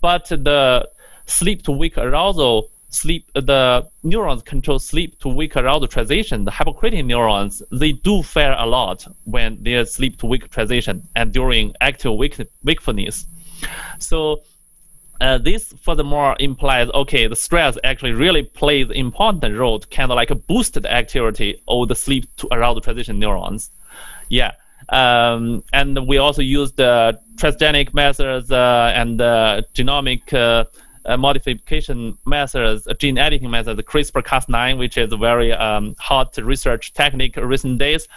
But 0.00 0.26
the 0.26 0.88
sleep 1.26 1.62
to 1.64 1.72
wake 1.72 1.98
arousal, 1.98 2.70
sleep 2.88 3.30
the 3.34 3.86
neurons 4.02 4.42
control 4.42 4.78
sleep 4.78 5.18
to 5.20 5.28
wake 5.28 5.56
arousal 5.56 5.86
transition, 5.86 6.44
the 6.44 6.50
hypocretin 6.50 7.06
neurons, 7.06 7.62
they 7.70 7.92
do 7.92 8.22
fare 8.22 8.56
a 8.58 8.66
lot 8.66 9.06
when 9.24 9.62
there's 9.62 9.92
sleep 9.92 10.18
to 10.18 10.26
wake 10.26 10.50
transition 10.50 11.06
and 11.14 11.32
during 11.32 11.74
active 11.80 12.14
wake, 12.14 12.36
wakefulness. 12.64 13.26
So 13.98 14.42
uh, 15.20 15.38
this 15.38 15.74
furthermore 15.82 16.34
implies 16.40 16.88
okay 16.94 17.26
the 17.26 17.36
stress 17.36 17.76
actually 17.84 18.12
really 18.12 18.42
plays 18.42 18.88
an 18.88 18.96
important 18.96 19.56
role 19.56 19.78
to 19.78 19.86
kind 19.88 20.10
of 20.10 20.16
like 20.16 20.30
boost 20.46 20.74
the 20.74 20.92
activity 20.92 21.60
of 21.68 21.88
the 21.88 21.94
sleep 21.94 22.24
to 22.36 22.48
arousal 22.52 22.80
transition 22.80 23.18
neurons. 23.18 23.70
Yeah. 24.28 24.52
Um, 24.88 25.62
and 25.72 26.08
we 26.08 26.18
also 26.18 26.42
use 26.42 26.72
the 26.72 27.20
transgenic 27.36 27.94
methods 27.94 28.50
uh, 28.50 28.92
and 28.94 29.20
uh, 29.20 29.62
genomic 29.74 30.32
uh, 30.32 30.64
uh, 31.04 31.16
modification 31.16 32.18
methods, 32.26 32.88
gene 32.98 33.16
editing 33.16 33.50
methods, 33.50 33.80
CRISPR-Cas9, 33.82 34.78
which 34.78 34.98
is 34.98 35.12
a 35.12 35.16
very 35.16 35.52
um, 35.52 35.94
hot 35.98 36.36
research 36.38 36.92
technique 36.92 37.36
recent 37.36 37.78
days, 37.78 38.08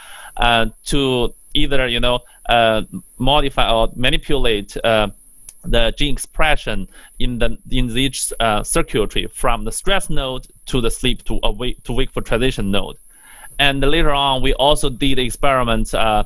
to 0.86 1.33
either 1.53 1.88
you 1.88 2.00
know 2.00 2.19
modify 3.19 3.72
or 3.72 3.89
manipulate 3.95 4.75
the 5.63 5.93
gene 5.98 6.13
expression 6.13 6.88
in 7.20 7.39
the 7.39 7.58
in 7.72 7.98
each 7.98 8.34
uh, 8.39 8.63
circuitry 8.63 9.27
from 9.27 9.63
the 9.63 9.72
stress 9.72 10.10
node 10.10 10.48
to 10.65 10.82
the 10.82 10.91
sleep 10.91 11.24
to 11.24 11.39
awake 11.43 11.84
to 11.84 11.93
wakeful 11.93 12.22
transition 12.22 12.72
node. 12.72 12.98
And 13.60 13.82
later 13.82 14.12
on, 14.12 14.41
we 14.41 14.53
also 14.53 14.89
did 14.89 15.20
experiments 15.20 15.93
uh, 15.93 16.24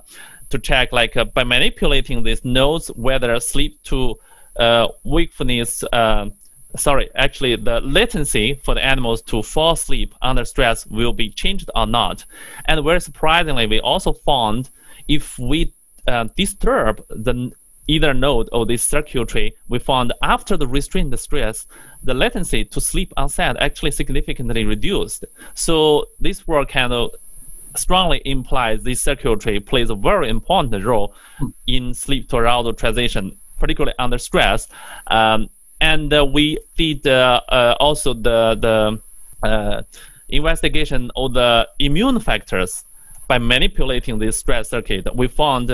to 0.50 0.60
check, 0.60 0.92
like 0.92 1.18
uh, 1.18 1.26
by 1.26 1.44
manipulating 1.44 2.24
these 2.24 2.44
nodes, 2.46 2.88
whether 2.90 3.40
sleep 3.40 3.82
to 3.84 4.16
uh, 4.58 4.88
wakefulness. 5.04 5.84
Uh, 5.92 6.30
sorry, 6.76 7.10
actually, 7.16 7.56
the 7.56 7.82
latency 7.82 8.54
for 8.64 8.76
the 8.76 8.84
animals 8.84 9.22
to 9.24 9.44
fall 9.44 9.74
asleep 9.74 10.16
under 10.22 10.46
stress 10.46 10.86
will 10.88 11.14
be 11.14 11.30
changed 11.30 11.70
or 11.76 11.86
not. 11.86 12.24
And 12.66 12.84
very 12.84 13.02
surprisingly, 13.02 13.68
we 13.68 13.82
also 13.82 14.14
found 14.14 14.70
if 15.08 15.38
we 15.38 15.74
uh, 16.08 16.28
disturb 16.36 17.04
the 17.10 17.52
either 17.88 18.14
node 18.14 18.50
or 18.52 18.66
this 18.66 18.84
circuitry, 18.84 19.54
we 19.70 19.80
found 19.80 20.14
after 20.22 20.58
the 20.58 20.68
restraint 20.68 21.18
stress, 21.20 21.66
the 22.04 22.14
latency 22.14 22.66
to 22.66 22.82
sleep 22.82 23.14
onset 23.18 23.56
actually 23.60 23.92
significantly 23.92 24.66
reduced. 24.66 25.26
So 25.54 26.06
this 26.20 26.48
work 26.48 26.70
kind 26.70 26.94
of 26.94 27.12
strongly 27.76 28.22
implies 28.26 28.84
this 28.84 29.02
circuitry 29.02 29.60
plays 29.60 29.90
a 29.90 29.96
very 29.96 30.30
important 30.30 30.84
role 30.84 31.14
in 31.68 31.94
sleep 31.94 32.30
to 32.30 32.38
arousal 32.38 32.74
transition, 32.74 33.38
particularly 33.60 33.96
under 34.00 34.18
stress. 34.18 34.68
Um, 35.08 35.50
and 35.80 36.12
uh, 36.14 36.26
we 36.26 36.60
did 36.76 37.06
uh, 37.06 37.42
uh, 37.50 37.76
also 37.80 38.14
the 38.14 38.58
the 38.60 39.48
uh, 39.48 39.84
investigation 40.30 41.12
of 41.16 41.34
the 41.34 41.68
immune 41.80 42.20
factors 42.20 42.84
by 43.28 43.38
manipulating 43.38 44.18
this 44.18 44.38
stress 44.38 44.70
circuit. 44.70 45.14
We 45.16 45.28
found 45.28 45.70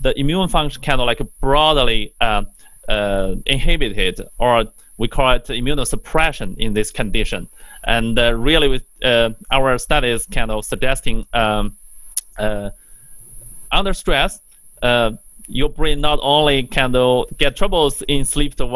the 0.00 0.18
immune 0.18 0.48
function 0.48 0.82
kind 0.82 1.00
of 1.00 1.06
like 1.06 1.20
broadly 1.40 2.14
uh, 2.20 2.44
uh, 2.88 3.36
inhibited, 3.46 4.20
or 4.38 4.64
we 4.96 5.08
call 5.08 5.32
it 5.32 5.44
immunosuppression 5.46 6.56
in 6.58 6.74
this 6.74 6.90
condition. 6.90 7.48
And 7.84 8.18
uh, 8.18 8.34
really, 8.34 8.68
with 8.68 8.84
uh, 9.02 9.30
our 9.50 9.78
studies 9.78 10.26
kind 10.26 10.50
of 10.50 10.64
suggesting 10.64 11.26
um, 11.32 11.76
uh, 12.38 12.70
under 13.72 13.94
stress, 13.94 14.40
uh, 14.82 15.12
your 15.46 15.68
brain 15.68 16.00
not 16.00 16.18
only 16.22 16.62
kind 16.64 16.94
of 16.94 17.26
get 17.38 17.56
troubles 17.56 18.02
in 18.02 18.24
sleep 18.24 18.54
to 18.56 18.66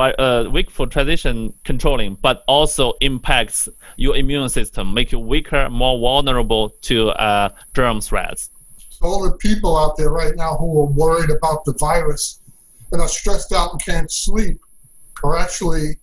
wakeful 0.51 0.87
transition 0.87 1.53
controlling, 1.63 2.15
but 2.17 2.43
also 2.49 2.95
impacts 3.01 3.69
your 3.97 4.17
immune 4.17 4.49
system, 4.49 4.93
make 4.93 5.13
you 5.13 5.21
weaker, 5.21 5.71
more 5.71 5.99
vulnerable 5.99 6.71
to 6.83 7.13
germ 7.75 8.01
threats 8.01 8.51
all 9.05 9.23
the 9.23 9.37
people 9.37 9.77
out 9.77 9.97
there 9.97 10.11
right 10.11 10.35
now 10.37 10.57
who 10.57 10.81
are 10.81 10.87
worried 10.87 11.31
about 11.31 11.65
the 11.65 11.75
virus 11.75 12.41
and 12.93 13.01
are 13.01 13.09
stressed 13.09 13.53
out 13.53 13.73
and 13.73 13.85
can't 13.85 14.11
sleep 14.11 14.59
are 15.25 15.37
actually 15.37 15.97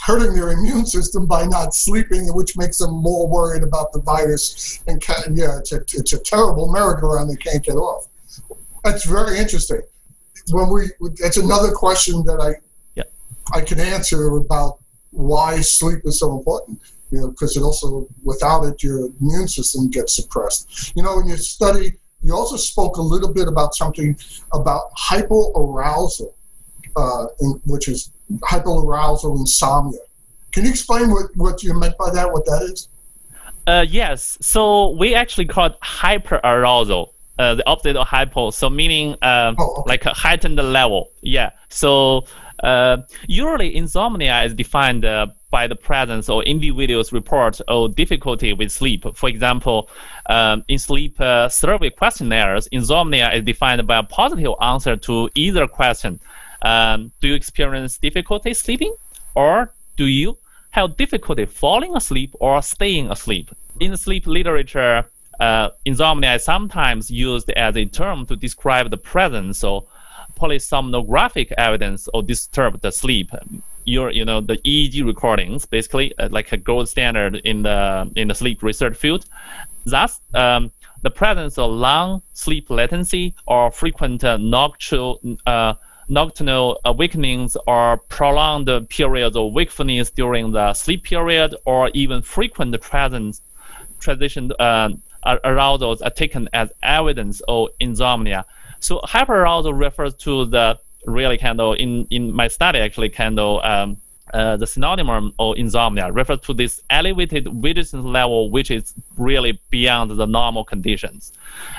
hurting 0.00 0.34
their 0.34 0.50
immune 0.58 0.86
system 0.86 1.26
by 1.26 1.44
not 1.46 1.74
sleeping, 1.74 2.26
which 2.34 2.56
makes 2.56 2.78
them 2.78 2.92
more 2.92 3.28
worried 3.28 3.62
about 3.62 3.92
the 3.92 4.00
virus. 4.00 4.80
And 4.86 5.00
can, 5.00 5.36
yeah, 5.36 5.58
it's 5.58 5.72
a, 5.72 5.76
it's 5.76 6.12
a 6.12 6.18
terrible 6.18 6.72
merry-go-round 6.72 7.30
they 7.30 7.36
can't 7.36 7.64
get 7.64 7.74
off. 7.74 8.08
That's 8.84 9.04
very 9.04 9.38
interesting. 9.38 9.82
When 10.50 10.70
we, 10.70 10.90
it's 11.18 11.36
another 11.36 11.70
question 11.70 12.24
that 12.24 12.40
I, 12.40 12.60
yeah. 12.96 13.04
I 13.54 13.60
can 13.60 13.78
answer 13.78 14.36
about 14.36 14.78
why 15.10 15.60
sleep 15.60 16.00
is 16.04 16.18
so 16.18 16.36
important. 16.36 16.80
You 17.10 17.20
know, 17.20 17.28
because 17.28 17.56
it 17.58 17.62
also, 17.62 18.08
without 18.24 18.64
it, 18.64 18.82
your 18.82 19.10
immune 19.20 19.46
system 19.46 19.90
gets 19.90 20.16
suppressed. 20.16 20.96
You 20.96 21.02
know, 21.02 21.16
when 21.16 21.28
you 21.28 21.36
study 21.36 21.92
you 22.22 22.34
also 22.34 22.56
spoke 22.56 22.96
a 22.96 23.02
little 23.02 23.32
bit 23.32 23.48
about 23.48 23.74
something 23.74 24.16
about 24.52 24.92
hypoarousal, 24.94 26.32
uh, 26.96 27.26
in, 27.40 27.60
which 27.66 27.88
is 27.88 28.10
hypoarousal 28.42 29.38
insomnia. 29.38 30.00
Can 30.52 30.64
you 30.64 30.70
explain 30.70 31.10
what, 31.10 31.34
what 31.36 31.62
you 31.62 31.78
meant 31.78 31.96
by 31.98 32.10
that, 32.10 32.30
what 32.32 32.44
that 32.46 32.62
is? 32.62 32.88
Uh, 33.66 33.84
yes. 33.88 34.38
So 34.40 34.90
we 34.90 35.14
actually 35.14 35.46
call 35.46 35.66
it 35.66 35.80
hyperarousal. 35.80 37.10
Uh, 37.38 37.54
the 37.54 37.66
opposite 37.66 37.96
of 37.96 38.06
hypo. 38.06 38.50
So 38.50 38.68
meaning 38.68 39.16
uh, 39.22 39.54
oh, 39.58 39.76
okay. 39.78 39.88
like 39.88 40.04
a 40.04 40.12
heightened 40.12 40.56
level. 40.56 41.10
Yeah. 41.22 41.50
So 41.70 42.26
usually 43.26 43.76
insomnia 43.76 44.42
is 44.44 44.54
defined 44.54 45.04
uh, 45.04 45.26
by 45.50 45.66
the 45.66 45.76
presence 45.76 46.28
or 46.28 46.42
individuals 46.44 47.12
report 47.12 47.60
of 47.68 47.94
difficulty 47.94 48.52
with 48.52 48.70
sleep. 48.70 49.04
For 49.14 49.28
example, 49.28 49.90
um, 50.26 50.64
in 50.68 50.78
sleep 50.78 51.20
uh, 51.20 51.48
survey 51.48 51.90
questionnaires, 51.90 52.66
insomnia 52.68 53.32
is 53.32 53.44
defined 53.44 53.86
by 53.86 53.98
a 53.98 54.02
positive 54.02 54.54
answer 54.60 54.96
to 54.96 55.28
either 55.34 55.66
question. 55.66 56.20
Um, 56.62 57.12
do 57.20 57.28
you 57.28 57.34
experience 57.34 57.98
difficulty 57.98 58.54
sleeping? 58.54 58.94
Or 59.34 59.72
do 59.96 60.06
you 60.06 60.38
have 60.70 60.96
difficulty 60.96 61.46
falling 61.46 61.96
asleep 61.96 62.34
or 62.40 62.62
staying 62.62 63.10
asleep? 63.10 63.50
In 63.80 63.90
the 63.90 63.96
sleep 63.96 64.26
literature, 64.26 65.04
uh, 65.40 65.70
insomnia 65.84 66.34
is 66.34 66.44
sometimes 66.44 67.10
used 67.10 67.50
as 67.50 67.76
a 67.76 67.84
term 67.84 68.26
to 68.26 68.36
describe 68.36 68.90
the 68.90 68.96
presence 68.96 69.64
of 69.64 69.86
polysomnographic 70.42 71.52
evidence 71.56 72.08
of 72.08 72.26
disturbed 72.26 72.84
sleep 72.92 73.30
your 73.84 74.10
you 74.10 74.24
know 74.24 74.40
the 74.40 74.56
EEG 74.58 75.04
recordings, 75.04 75.66
basically 75.66 76.16
uh, 76.18 76.28
like 76.30 76.52
a 76.52 76.56
gold 76.56 76.88
standard 76.88 77.36
in 77.44 77.62
the 77.62 78.10
in 78.16 78.28
the 78.28 78.34
sleep 78.34 78.62
research 78.62 78.96
field. 78.96 79.26
Thus, 79.84 80.20
um, 80.34 80.70
the 81.02 81.10
presence 81.10 81.58
of 81.58 81.70
long 81.70 82.22
sleep 82.32 82.70
latency 82.70 83.34
or 83.46 83.70
frequent 83.70 84.22
uh, 84.24 84.36
nocturnal 84.36 85.20
uh, 85.46 85.74
nocturnal 86.08 86.80
awakenings 86.84 87.56
or 87.66 87.96
prolonged 88.08 88.70
periods 88.88 89.36
of 89.36 89.52
wakefulness 89.52 90.10
during 90.10 90.52
the 90.52 90.74
sleep 90.74 91.02
period, 91.04 91.54
or 91.64 91.90
even 91.94 92.22
frequent 92.22 92.78
presence 92.80 93.40
transition 93.98 94.52
uh, 94.58 94.90
arousals 95.24 96.02
are 96.02 96.10
taken 96.10 96.48
as 96.52 96.72
evidence 96.82 97.40
of 97.48 97.68
insomnia. 97.80 98.44
So 98.82 99.00
hyperarousal 99.04 99.78
refers 99.78 100.14
to 100.26 100.44
the 100.44 100.78
really 101.06 101.38
kind 101.38 101.60
of 101.60 101.76
in, 101.78 102.06
in 102.10 102.32
my 102.32 102.48
study 102.48 102.78
actually 102.78 103.10
kind 103.10 103.38
of 103.38 103.64
um, 103.64 103.96
uh, 104.34 104.56
the 104.56 104.66
synonym 104.66 105.32
of 105.38 105.56
insomnia 105.56 106.10
refers 106.10 106.40
to 106.40 106.54
this 106.54 106.80
elevated 106.90 107.48
vigilance 107.52 107.92
level, 107.92 108.50
which 108.50 108.70
is 108.70 108.94
really 109.16 109.60
beyond 109.70 110.10
the 110.10 110.26
normal 110.26 110.64
conditions. 110.64 111.32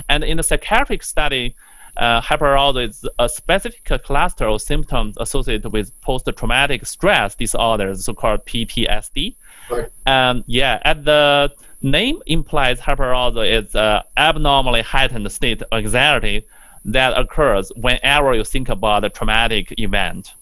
And 0.08 0.24
in 0.24 0.38
the 0.38 0.44
psychiatric 0.44 1.04
study, 1.04 1.56
uh, 1.98 2.22
hyperarousal 2.22 2.88
is 2.88 3.06
a 3.20 3.28
specific 3.28 3.84
cluster 4.04 4.46
of 4.46 4.62
symptoms 4.62 5.16
associated 5.20 5.72
with 5.72 6.00
post-traumatic 6.02 6.86
stress 6.86 7.36
disorders, 7.36 8.06
so-called 8.06 8.46
PTSD. 8.46 9.36
Right. 9.70 9.90
And 10.06 10.44
yeah, 10.48 10.80
at 10.84 11.06
the 11.06 11.52
name 11.82 12.22
implies 12.26 12.80
hyperarousal 12.80 13.46
is 13.46 13.76
an 13.76 14.02
abnormally 14.16 14.82
heightened 14.82 15.32
state 15.32 15.62
of 15.62 15.68
anxiety 15.72 16.46
that 16.86 17.18
occurs 17.18 17.72
whenever 17.76 18.34
you 18.34 18.44
think 18.44 18.70
about 18.70 19.04
a 19.04 19.10
traumatic 19.10 19.74
event? 19.78 20.34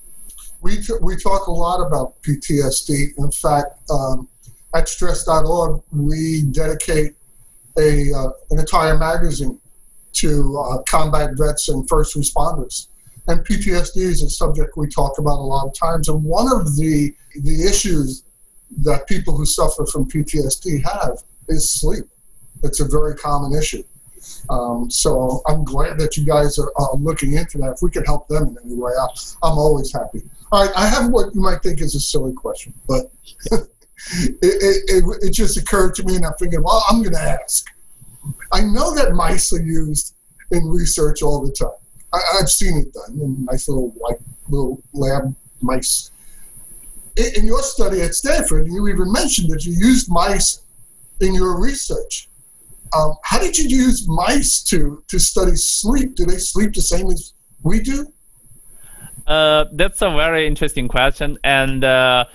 We, 0.62 0.78
t- 0.78 0.94
we 1.02 1.16
talk 1.16 1.48
a 1.48 1.52
lot 1.52 1.86
about 1.86 2.22
PTSD. 2.24 3.18
In 3.18 3.32
fact, 3.32 3.90
um, 3.90 4.28
at 4.76 4.88
stress.org, 4.88 5.82
we 5.92 6.44
dedicate 6.52 7.14
a, 7.78 8.14
uh, 8.14 8.30
an 8.52 8.60
entire 8.60 8.98
magazine 8.98 9.60
to 10.14 10.58
uh, 10.60 10.82
combat 10.84 11.32
vets 11.38 11.70
and 11.70 11.88
first 11.88 12.16
responders. 12.16 12.88
And 13.28 13.46
PTSD 13.46 13.98
is 13.98 14.22
a 14.24 14.30
subject 14.30 14.76
we 14.76 14.88
talk 14.88 15.18
about 15.20 15.40
a 15.40 15.48
lot 15.48 15.68
of 15.68 15.74
times. 15.74 16.10
And 16.10 16.24
one 16.24 16.52
of 16.52 16.76
the, 16.76 17.14
the 17.36 17.66
issues 17.66 18.24
that 18.84 19.08
people 19.08 19.36
who 19.36 19.46
suffer 19.46 19.86
from 19.86 20.10
PTSD 20.10 20.84
have 20.84 21.24
is 21.48 21.72
sleep. 21.72 22.06
It's 22.64 22.80
a 22.80 22.86
very 22.86 23.16
common 23.16 23.58
issue. 23.58 23.84
Um, 24.50 24.90
so 24.90 25.42
I'm 25.48 25.64
glad 25.64 25.98
that 26.00 26.18
you 26.18 26.26
guys 26.26 26.60
are 26.60 26.72
uh, 26.78 26.96
looking 26.96 27.34
into 27.34 27.58
that. 27.60 27.74
If 27.74 27.82
we 27.82 27.92
can 27.92 28.04
help 28.06 28.28
them 28.28 28.50
in 28.50 28.58
any 28.66 28.76
way, 28.76 28.92
I, 29.00 29.08
I'm 29.44 29.58
always 29.58 29.92
happy. 29.92 30.22
All 30.52 30.66
right, 30.66 30.76
I 30.76 30.88
have 30.88 31.10
what 31.12 31.34
you 31.34 31.42
might 31.42 31.62
think 31.62 31.82
is 31.82 31.96
a 31.96 32.00
silly 32.00 32.34
question, 32.34 32.74
but 32.88 33.12
it, 33.52 34.38
it, 34.42 34.84
it, 34.90 35.04
it, 35.22 35.32
just 35.32 35.58
occurred 35.58 35.96
to 35.96 36.04
me, 36.04 36.18
and 36.18 36.26
I 36.26 36.32
figured, 36.38 36.64
well, 36.64 36.84
I'm 36.90 37.02
going 37.02 37.14
to 37.14 37.22
ask. 37.22 37.66
I 38.52 38.62
know 38.62 38.94
that 38.94 39.14
mice 39.14 39.54
are 39.54 39.62
used 39.62 40.14
in 40.52 40.68
research 40.68 41.22
all 41.22 41.46
the 41.46 41.54
time. 41.54 41.70
I, 42.14 42.20
have 42.40 42.50
seen 42.50 42.78
it 42.78 42.94
done 42.94 43.20
in 43.22 43.46
nice 43.46 43.70
little 43.70 43.94
like 44.02 44.18
little 44.50 44.82
lab 44.94 45.34
mice. 45.62 46.12
In, 47.16 47.26
in 47.38 47.48
your 47.48 47.64
study 47.64 48.02
at 48.02 48.14
Stanford, 48.14 48.68
you 48.68 48.90
even 48.90 49.12
mentioned 49.12 49.50
that 49.52 49.66
you 49.66 49.74
used 49.74 50.12
mice 50.12 50.62
in 51.22 51.34
your 51.34 51.62
research. 51.62 52.28
Um, 52.94 53.16
how 53.24 53.40
did 53.40 53.58
you 53.58 53.68
use 53.68 54.08
mice 54.08 54.64
to 54.64 55.04
to 55.08 55.20
study 55.20 55.56
sleep? 55.56 56.16
Do 56.16 56.26
they 56.26 56.38
sleep 56.38 56.74
the 56.74 56.82
same 56.82 57.10
as 57.10 57.34
we 57.64 57.80
do? 57.80 58.08
Uh, 59.28 59.66
that's 59.74 60.02
a 60.02 60.10
very 60.10 60.48
interesting 60.48 60.88
question, 60.88 61.38
and 61.44 61.84
uh, 61.84 62.26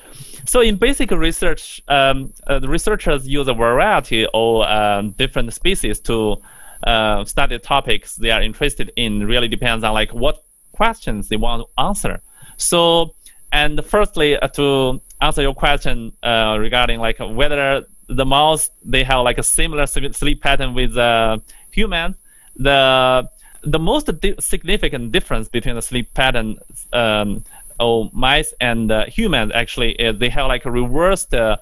so 0.46 0.60
in 0.60 0.76
basic 0.76 1.10
research, 1.10 1.82
um, 1.88 2.32
uh, 2.46 2.58
the 2.60 2.68
researchers 2.68 3.26
use 3.26 3.48
a 3.48 3.54
variety 3.54 4.26
of 4.32 4.62
um, 4.62 5.10
different 5.12 5.52
species 5.52 5.98
to 6.00 6.36
uh, 6.84 7.24
study 7.24 7.58
topics 7.58 8.14
they 8.14 8.30
are 8.30 8.40
interested 8.40 8.92
in. 8.96 9.26
Really 9.26 9.48
depends 9.48 9.84
on 9.84 9.92
like 9.92 10.14
what 10.14 10.44
questions 10.72 11.28
they 11.28 11.36
want 11.36 11.62
to 11.62 11.82
answer. 11.82 12.20
So, 12.56 13.14
and 13.52 13.84
firstly, 13.84 14.36
uh, 14.36 14.48
to 14.48 15.02
answer 15.20 15.42
your 15.42 15.54
question 15.54 16.12
uh, 16.22 16.56
regarding 16.60 17.00
like 17.00 17.18
whether 17.18 17.84
the 18.08 18.24
mouse 18.24 18.70
they 18.84 19.02
have 19.04 19.24
like 19.24 19.38
a 19.38 19.42
similar 19.42 19.86
sleep 19.86 20.40
pattern 20.40 20.74
with 20.74 20.96
uh, 20.96 21.38
human. 21.70 22.14
The 22.56 23.28
the 23.62 23.78
most 23.78 24.06
di- 24.20 24.34
significant 24.38 25.12
difference 25.12 25.48
between 25.48 25.74
the 25.74 25.82
sleep 25.82 26.12
pattern 26.14 26.58
um, 26.92 27.44
of 27.80 28.12
mice 28.14 28.54
and 28.60 28.90
uh, 28.90 29.06
humans 29.06 29.52
actually 29.54 29.92
is 29.92 30.18
they 30.18 30.28
have 30.28 30.46
like 30.48 30.64
a 30.64 30.70
reversed 30.70 31.34
uh, 31.34 31.56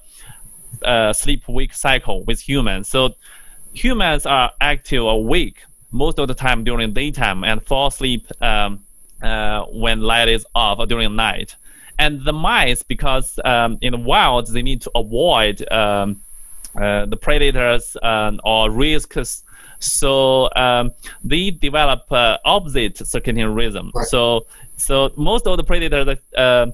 uh, 0.84 1.12
sleep 1.12 1.48
wake 1.48 1.72
cycle 1.72 2.22
with 2.24 2.40
humans. 2.40 2.88
So 2.88 3.14
humans 3.72 4.26
are 4.26 4.52
active 4.60 5.02
awake 5.02 5.62
most 5.90 6.18
of 6.18 6.28
the 6.28 6.34
time 6.34 6.64
during 6.64 6.92
daytime 6.92 7.44
and 7.44 7.62
fall 7.62 7.86
asleep 7.86 8.26
um, 8.42 8.84
uh, 9.22 9.64
when 9.66 10.00
light 10.00 10.28
is 10.28 10.44
off 10.54 10.86
during 10.88 11.16
night. 11.16 11.56
And 11.98 12.24
the 12.24 12.32
mice, 12.32 12.82
because 12.82 13.38
um, 13.44 13.78
in 13.80 13.92
the 13.92 13.98
wild 13.98 14.48
they 14.48 14.62
need 14.62 14.82
to 14.82 14.90
avoid 14.96 15.66
um, 15.70 16.20
uh, 16.80 17.06
the 17.06 17.16
predators 17.16 17.96
um, 18.02 18.40
or 18.44 18.70
risks. 18.70 19.42
So 19.78 20.48
um, 20.56 20.92
they 21.22 21.50
develop 21.50 22.10
uh, 22.10 22.38
opposite 22.44 22.94
circadian 22.96 23.54
rhythm. 23.54 23.92
Right. 23.94 24.06
So 24.06 24.46
so 24.76 25.12
most 25.16 25.46
of 25.46 25.56
the 25.56 25.64
predators 25.64 26.18
uh, 26.36 26.66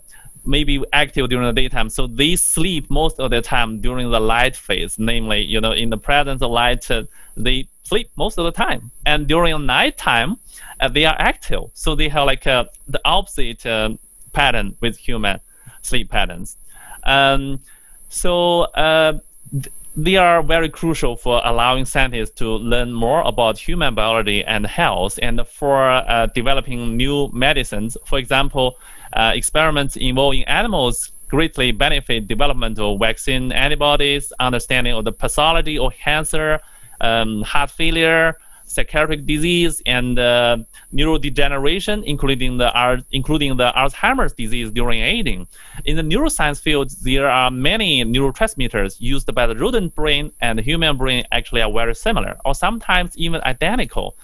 may 0.44 0.64
be 0.64 0.84
active 0.92 1.28
during 1.28 1.46
the 1.46 1.52
daytime. 1.52 1.90
So 1.90 2.06
they 2.06 2.36
sleep 2.36 2.90
most 2.90 3.20
of 3.20 3.30
the 3.30 3.42
time 3.42 3.80
during 3.80 4.10
the 4.10 4.20
light 4.20 4.56
phase. 4.56 4.98
Namely, 4.98 5.42
you 5.42 5.60
know, 5.60 5.72
in 5.72 5.90
the 5.90 5.98
presence 5.98 6.42
of 6.42 6.50
light, 6.50 6.90
uh, 6.90 7.04
they 7.36 7.68
sleep 7.84 8.10
most 8.16 8.38
of 8.38 8.44
the 8.44 8.52
time. 8.52 8.90
And 9.04 9.26
during 9.26 9.66
nighttime, 9.66 10.38
uh, 10.80 10.88
they 10.88 11.04
are 11.04 11.16
active. 11.18 11.64
So 11.74 11.94
they 11.94 12.08
have 12.08 12.26
like 12.26 12.46
uh, 12.46 12.64
the 12.88 13.00
opposite 13.04 13.66
uh, 13.66 13.90
pattern 14.32 14.76
with 14.80 14.96
human 14.96 15.40
sleep 15.82 16.10
patterns. 16.10 16.56
Um, 17.04 17.60
so 18.08 18.62
uh, 18.62 19.18
th- 19.52 19.72
they 19.96 20.16
are 20.16 20.42
very 20.42 20.68
crucial 20.68 21.16
for 21.16 21.40
allowing 21.44 21.84
scientists 21.84 22.30
to 22.30 22.48
learn 22.48 22.92
more 22.92 23.22
about 23.22 23.58
human 23.58 23.94
biology 23.94 24.44
and 24.44 24.66
health 24.66 25.18
and 25.20 25.40
for 25.46 25.90
uh, 25.90 26.26
developing 26.34 26.96
new 26.96 27.28
medicines. 27.32 27.96
For 28.06 28.18
example, 28.18 28.78
uh, 29.12 29.32
experiments 29.34 29.96
involving 29.96 30.44
animals 30.44 31.12
greatly 31.28 31.72
benefit 31.72 32.28
development 32.28 32.78
of 32.78 32.98
vaccine 32.98 33.52
antibodies, 33.52 34.32
understanding 34.40 34.94
of 34.94 35.04
the 35.04 35.12
pathology 35.12 35.78
of 35.78 35.94
cancer, 35.94 36.60
um, 37.00 37.42
heart 37.42 37.70
failure, 37.70 38.36
psychiatric 38.70 39.26
disease 39.26 39.82
and 39.84 40.18
uh, 40.18 40.56
neurodegeneration, 40.94 42.04
including 42.04 42.56
the 42.58 42.70
including 43.12 43.56
the 43.56 43.72
Alzheimer's 43.76 44.32
disease 44.32 44.70
during 44.70 45.00
aging. 45.02 45.46
In 45.84 45.96
the 45.96 46.02
neuroscience 46.02 46.60
field, 46.60 46.90
there 47.02 47.28
are 47.28 47.50
many 47.50 48.04
neurotransmitters 48.04 49.00
used 49.00 49.32
by 49.34 49.46
the 49.46 49.56
rodent 49.56 49.94
brain 49.94 50.32
and 50.40 50.58
the 50.58 50.62
human 50.62 50.96
brain 50.96 51.24
actually 51.32 51.62
are 51.62 51.72
very 51.72 51.94
similar, 51.94 52.36
or 52.44 52.54
sometimes 52.54 53.16
even 53.18 53.40
identical. 53.42 54.16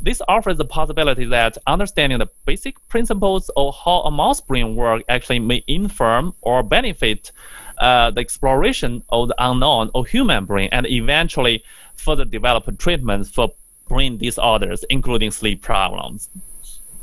This 0.00 0.20
offers 0.26 0.56
the 0.56 0.64
possibility 0.64 1.24
that 1.26 1.58
understanding 1.66 2.18
the 2.18 2.28
basic 2.44 2.76
principles 2.88 3.50
of 3.56 3.74
how 3.84 4.00
a 4.02 4.10
mouse 4.10 4.40
brain 4.40 4.74
works 4.74 5.04
actually 5.08 5.38
may 5.38 5.62
inform 5.66 6.34
or 6.40 6.62
benefit 6.62 7.30
uh, 7.78 8.10
the 8.10 8.20
exploration 8.20 9.02
of 9.10 9.28
the 9.28 9.34
unknown 9.38 9.90
of 9.94 10.08
human 10.08 10.44
brain 10.44 10.68
and 10.72 10.86
eventually 10.86 11.62
further 11.94 12.24
develop 12.24 12.64
treatments 12.78 13.30
for 13.30 13.52
brain 13.92 14.16
disorders, 14.16 14.84
including 14.88 15.30
sleep 15.30 15.60
problems. 15.60 16.30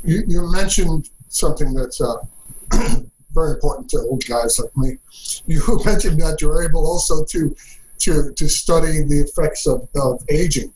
You, 0.02 0.24
you 0.26 0.52
mentioned 0.52 1.08
something 1.28 1.72
that's 1.72 2.00
uh, 2.00 2.16
very 3.32 3.52
important 3.52 3.88
to 3.90 3.98
old 3.98 4.24
guys 4.26 4.58
like 4.58 4.76
me. 4.76 4.98
You 5.46 5.60
mentioned 5.84 6.20
that 6.20 6.40
you're 6.40 6.62
able 6.68 6.84
also 6.86 7.24
to 7.24 7.56
to, 8.04 8.32
to 8.32 8.48
study 8.48 9.02
the 9.12 9.20
effects 9.26 9.66
of, 9.66 9.88
of 9.94 10.22
aging. 10.28 10.72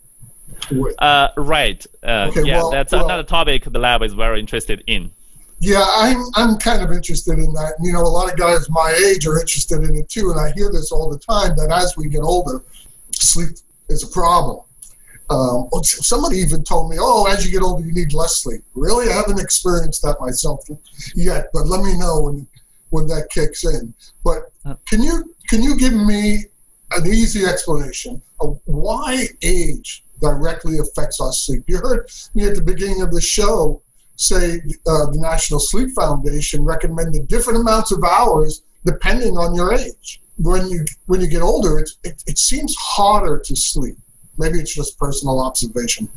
With. 0.71 0.95
Uh, 1.03 1.29
right. 1.37 1.85
Uh, 2.03 2.29
okay, 2.29 2.45
yeah, 2.45 2.59
well, 2.59 2.71
that's 2.71 2.93
well, 2.93 3.07
another 3.07 3.23
topic 3.23 3.65
the 3.65 3.79
lab 3.79 4.03
is 4.03 4.13
very 4.13 4.39
interested 4.39 4.85
in. 4.87 5.11
Yeah, 5.59 5.85
I'm 6.03 6.21
I'm 6.37 6.59
kind 6.59 6.83
of 6.83 6.93
interested 6.93 7.39
in 7.39 7.53
that. 7.55 7.73
You 7.83 7.93
know, 7.93 8.03
a 8.03 8.15
lot 8.19 8.31
of 8.31 8.39
guys 8.39 8.69
my 8.71 8.91
age 9.09 9.27
are 9.27 9.41
interested 9.41 9.83
in 9.83 9.97
it 9.97 10.09
too, 10.09 10.31
and 10.31 10.39
I 10.39 10.53
hear 10.53 10.71
this 10.71 10.93
all 10.93 11.09
the 11.11 11.19
time 11.19 11.57
that 11.57 11.71
as 11.73 11.97
we 11.97 12.09
get 12.09 12.23
older, 12.23 12.63
sleep 13.13 13.51
is 13.89 14.03
a 14.03 14.09
problem. 14.09 14.61
Um, 15.31 15.69
somebody 15.83 16.39
even 16.39 16.63
told 16.65 16.91
me, 16.91 16.97
"Oh, 17.01 17.27
as 17.27 17.45
you 17.45 17.51
get 17.51 17.63
older, 17.63 17.85
you 17.85 17.93
need 17.93 18.13
less 18.13 18.43
sleep." 18.43 18.63
Really, 18.75 19.09
I 19.09 19.15
haven't 19.15 19.41
experienced 19.41 20.03
that 20.03 20.21
myself 20.21 20.65
yet, 21.15 21.49
but 21.53 21.67
let 21.67 21.83
me 21.83 21.97
know 21.97 22.21
when 22.21 22.47
when 22.91 23.07
that 23.09 23.31
kicks 23.31 23.65
in. 23.65 23.95
But 24.23 24.53
can 24.87 25.03
you 25.03 25.35
can 25.49 25.63
you 25.63 25.77
give 25.77 25.95
me 25.95 26.45
an 26.93 27.07
easy 27.07 27.45
explanation 27.45 28.23
of 28.41 28.61
why 28.67 29.29
age 29.43 30.05
directly 30.21 30.79
affects 30.79 31.21
our 31.21 31.33
sleep? 31.33 31.65
You 31.67 31.79
heard 31.79 32.11
me 32.35 32.45
at 32.45 32.55
the 32.55 32.63
beginning 32.63 33.03
of 33.03 33.11
the 33.13 33.21
show 33.21 33.81
say 34.17 34.61
uh, 34.87 35.07
the 35.07 35.19
National 35.19 35.59
Sleep 35.59 35.91
Foundation 35.95 36.65
recommended 36.65 37.27
different 37.29 37.61
amounts 37.61 37.91
of 37.91 38.05
hours 38.05 38.63
depending 38.85 39.37
on 39.37 39.55
your 39.55 39.75
age. 39.75 40.21
When 40.39 40.69
you 40.69 40.85
when 41.07 41.21
you 41.21 41.29
get 41.29 41.43
older, 41.43 41.79
it, 41.79 41.91
it, 42.03 42.23
it 42.27 42.39
seems 42.39 42.75
harder 42.79 43.39
to 43.39 43.57
sleep. 43.57 43.97
Maybe 44.39 44.59
it's 44.59 44.75
just 44.75 44.99
personal 44.99 45.41
observation, 45.41 46.09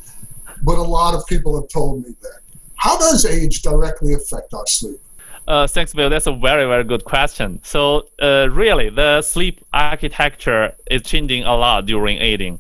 but 0.64 0.78
a 0.78 0.84
lot 0.84 1.14
of 1.14 1.26
people 1.28 1.60
have 1.60 1.70
told 1.70 2.04
me 2.06 2.16
that. 2.22 2.40
How 2.76 2.98
does 2.98 3.26
age 3.26 3.62
directly 3.64 4.14
affect 4.14 4.54
our 4.54 4.68
sleep? 4.68 5.00
Uh, 5.48 5.66
thanks, 5.66 5.94
Bill. 5.94 6.10
That's 6.10 6.28
a 6.28 6.34
very, 6.34 6.66
very 6.66 6.84
good 6.84 7.06
question. 7.06 7.60
So, 7.64 8.08
uh, 8.22 8.50
really, 8.52 8.90
the 8.90 9.22
sleep 9.22 9.66
architecture 9.74 10.74
is 10.92 11.02
changing 11.04 11.44
a 11.46 11.56
lot 11.56 11.86
during 11.86 12.18
aging 12.18 12.60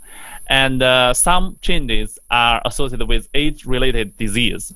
and 0.50 0.82
uh, 0.82 1.14
some 1.14 1.58
changes 1.62 2.18
are 2.32 2.62
associated 2.66 3.08
with 3.08 3.28
age-related 3.34 4.18
disease. 4.18 4.74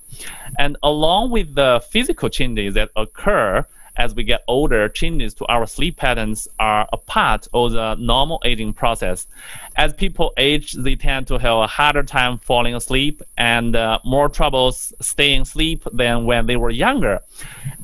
And 0.60 0.78
along 0.84 1.32
with 1.32 1.56
the 1.56 1.84
physical 1.90 2.30
changes 2.30 2.74
that 2.74 2.90
occur 2.96 3.66
as 3.98 4.16
we 4.16 4.24
get 4.24 4.44
older, 4.48 4.88
changes 4.90 5.34
to 5.36 5.46
our 5.46 5.68
sleep 5.68 5.98
patterns 5.98 6.48
are 6.60 6.88
a 6.94 6.98
part 6.98 7.48
of 7.54 7.74
the 7.74 7.96
normal 7.96 8.42
aging 8.46 8.74
process. 8.74 9.28
As 9.76 9.94
people 9.94 10.34
age, 10.38 10.74
they 10.74 10.96
tend 10.96 11.28
to 11.28 11.38
have 11.38 11.58
a 11.58 11.68
harder 11.68 12.04
time 12.04 12.38
falling 12.38 12.76
asleep 12.76 13.22
and 13.38 13.76
uh, 13.76 14.00
more 14.06 14.30
troubles 14.30 14.94
staying 15.02 15.42
asleep 15.42 15.84
than 15.94 16.26
when 16.26 16.46
they 16.46 16.56
were 16.56 16.70
younger. 16.70 17.20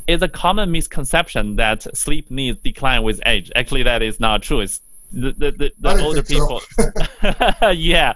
It's 0.07 0.23
a 0.23 0.29
common 0.29 0.71
misconception 0.71 1.57
that 1.57 1.95
sleep 1.95 2.31
needs 2.31 2.59
decline 2.61 3.03
with 3.03 3.21
age. 3.25 3.51
Actually, 3.55 3.83
that 3.83 4.01
is 4.01 4.19
not 4.19 4.41
true. 4.41 4.61
It's 4.61 4.81
the, 5.11 5.31
the, 5.31 5.71
the, 5.79 6.03
older 6.03 6.23
people. 6.23 6.61
So. 6.61 7.71
yeah. 7.71 8.13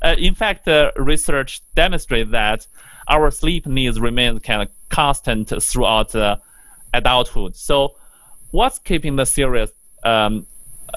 Uh, 0.00 0.14
in 0.18 0.34
fact, 0.34 0.68
uh, 0.68 0.90
research 0.96 1.62
demonstrates 1.74 2.30
that 2.30 2.66
our 3.08 3.30
sleep 3.30 3.66
needs 3.66 4.00
remain 4.00 4.38
kind 4.40 4.62
of 4.62 4.68
constant 4.88 5.52
throughout 5.62 6.14
uh, 6.14 6.36
adulthood. 6.94 7.56
So, 7.56 7.96
what's 8.50 8.78
keeping 8.78 9.16
the 9.16 9.24
serious 9.24 9.70
um, 10.04 10.46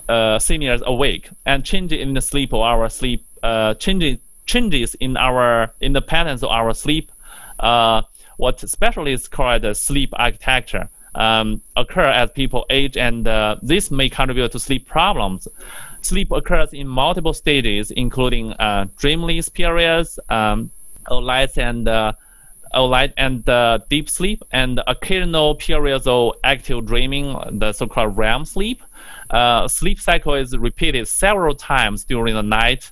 uh, 0.09 0.39
seniors 0.39 0.81
awake 0.85 1.29
and 1.45 1.63
changes 1.63 1.99
in 1.99 2.13
the 2.13 2.21
sleep 2.21 2.53
of 2.53 2.61
our 2.61 2.89
sleep 2.89 3.25
uh, 3.43 3.73
changes 3.75 4.19
changes 4.45 4.95
in 4.95 5.17
our 5.17 5.73
in 5.81 5.93
the 5.93 6.01
patterns 6.01 6.43
of 6.43 6.49
our 6.49 6.73
sleep. 6.73 7.11
Uh, 7.59 8.01
what 8.37 8.59
specialists 8.59 9.27
call 9.27 9.59
the 9.59 9.73
sleep 9.73 10.09
architecture 10.17 10.89
um, 11.15 11.61
occur 11.77 12.05
as 12.05 12.29
people 12.31 12.65
age, 12.69 12.97
and 12.97 13.27
uh, 13.27 13.55
this 13.61 13.89
may 13.89 14.09
contribute 14.09 14.51
to 14.51 14.59
sleep 14.59 14.87
problems. 14.87 15.47
Sleep 16.01 16.31
occurs 16.31 16.73
in 16.73 16.87
multiple 16.87 17.33
stages, 17.33 17.91
including 17.91 18.51
uh, 18.53 18.85
dreamless 18.97 19.49
periods, 19.49 20.19
um, 20.29 20.69
light 21.09 21.57
and 21.57 21.87
uh, 21.87 22.11
light 22.81 23.13
and 23.17 23.47
uh, 23.47 23.79
deep 23.89 24.09
sleep, 24.09 24.43
and 24.51 24.81
occasional 24.87 25.55
periods 25.55 26.07
of 26.07 26.33
active 26.43 26.85
dreaming, 26.85 27.37
the 27.59 27.73
so-called 27.73 28.17
REM 28.17 28.45
sleep. 28.45 28.83
Uh, 29.29 29.67
sleep 29.67 29.99
cycle 29.99 30.35
is 30.35 30.57
repeated 30.57 31.07
several 31.07 31.55
times 31.55 32.03
during 32.03 32.35
the 32.35 32.43
night. 32.43 32.91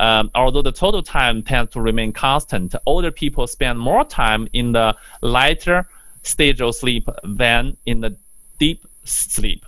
Um, 0.00 0.30
although 0.34 0.62
the 0.62 0.72
total 0.72 1.02
time 1.02 1.42
tends 1.42 1.72
to 1.72 1.80
remain 1.80 2.12
constant, 2.12 2.74
older 2.86 3.10
people 3.10 3.46
spend 3.46 3.78
more 3.78 4.04
time 4.04 4.48
in 4.52 4.72
the 4.72 4.96
lighter 5.20 5.86
stage 6.22 6.60
of 6.60 6.74
sleep 6.74 7.08
than 7.24 7.76
in 7.86 8.00
the 8.00 8.16
deep 8.58 8.84
sleep. 9.04 9.64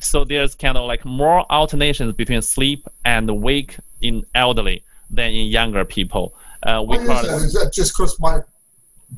So 0.00 0.24
there's 0.24 0.54
kind 0.54 0.78
of 0.78 0.86
like 0.86 1.04
more 1.04 1.44
alternations 1.50 2.14
between 2.14 2.40
sleep 2.42 2.86
and 3.04 3.42
wake 3.42 3.76
in 4.00 4.24
elderly 4.34 4.82
than 5.10 5.32
in 5.32 5.46
younger 5.48 5.84
people. 5.84 6.34
Uh, 6.62 6.84
is 6.90 7.06
that? 7.06 7.24
Is 7.24 7.52
that 7.54 7.72
just 7.72 7.96
because 7.96 8.18
my 8.20 8.40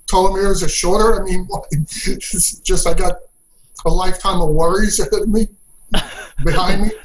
telomeres 0.07 0.65
are 0.65 0.69
shorter? 0.69 1.21
I 1.21 1.25
mean, 1.25 1.49
it's 1.71 2.59
just 2.61 2.87
I 2.87 2.95
got 2.95 3.17
a 3.85 3.91
lifetime 3.91 4.41
of 4.41 4.51
worries 4.51 5.01
ahead 5.01 5.23
of 5.23 5.29
me, 5.29 5.49
behind 6.45 6.83
me. 6.83 6.91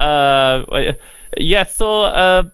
Uh, 0.00 0.92
yeah. 1.36 1.64
So 1.64 2.02
uh, 2.02 2.44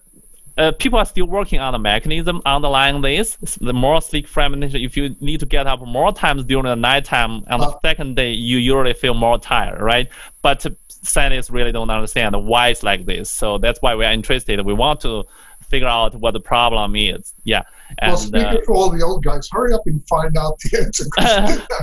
uh, 0.57 0.71
people 0.79 0.97
are 0.97 1.05
still 1.05 1.27
working 1.27 1.59
on 1.59 1.73
the 1.73 1.77
mechanism 1.77 2.41
underlying 2.43 2.99
this. 3.01 3.35
The 3.61 3.71
more 3.71 4.01
sleep 4.01 4.25
fragmentation, 4.25 4.81
if 4.81 4.97
you 4.97 5.15
need 5.21 5.41
to 5.41 5.45
get 5.45 5.67
up 5.67 5.79
more 5.85 6.11
times 6.11 6.43
during 6.45 6.65
the 6.65 6.75
nighttime, 6.75 7.43
on 7.47 7.59
the 7.59 7.67
uh, 7.67 7.79
second 7.85 8.15
day, 8.15 8.31
you 8.31 8.57
usually 8.57 8.93
feel 8.93 9.13
more 9.13 9.37
tired, 9.37 9.79
right? 9.79 10.09
But 10.41 10.65
scientists 10.87 11.49
really 11.49 11.71
don't 11.71 11.89
understand 11.89 12.35
why 12.47 12.69
it's 12.69 12.83
like 12.83 13.05
this. 13.05 13.29
So 13.29 13.57
that's 13.57 13.81
why 13.81 13.95
we 13.95 14.05
are 14.05 14.11
interested. 14.11 14.59
We 14.65 14.73
want 14.73 15.01
to 15.01 15.25
figure 15.65 15.87
out 15.87 16.15
what 16.15 16.31
the 16.31 16.39
problem 16.39 16.95
is. 16.95 17.33
Yeah. 17.43 17.63
And, 17.99 18.11
well, 18.11 18.17
speaking 18.17 18.45
uh, 18.45 18.61
for 18.65 18.75
all 18.75 18.89
the 18.89 19.03
old 19.03 19.23
guys, 19.23 19.47
hurry 19.51 19.73
up 19.73 19.81
and 19.85 20.05
find 20.07 20.37
out 20.37 20.57
the 20.59 20.77
answer. 20.79 21.05